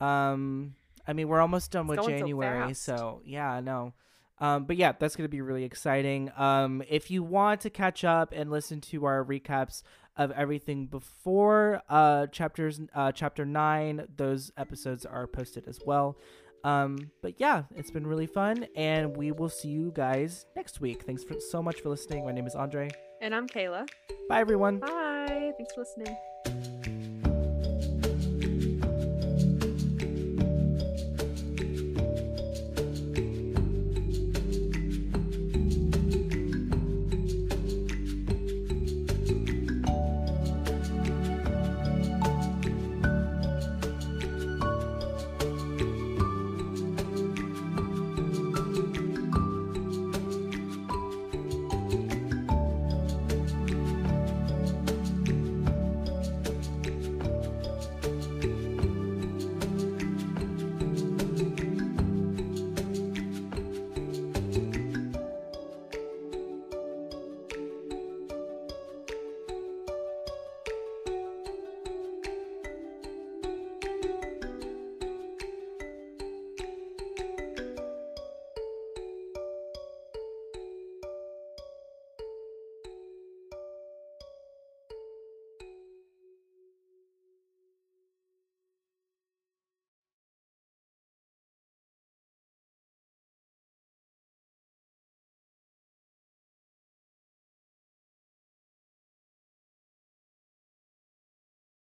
[0.04, 0.74] Um,
[1.06, 3.94] I mean we're almost done It's with going so January, so yeah, I know.
[4.42, 6.30] Um, but yeah, that's gonna be really exciting.
[6.36, 9.82] Um, if you want to catch up and listen to our recaps
[10.16, 16.18] of everything before uh chapters uh chapter nine, those episodes are posted as well.
[16.64, 21.04] Um, but yeah, it's been really fun, and we will see you guys next week.
[21.04, 22.24] Thanks for so much for listening.
[22.24, 22.90] My name is Andre.
[23.20, 23.88] And I'm Kayla.
[24.28, 24.78] Bye everyone.
[24.78, 25.52] Bye.
[25.56, 26.71] Thanks for listening.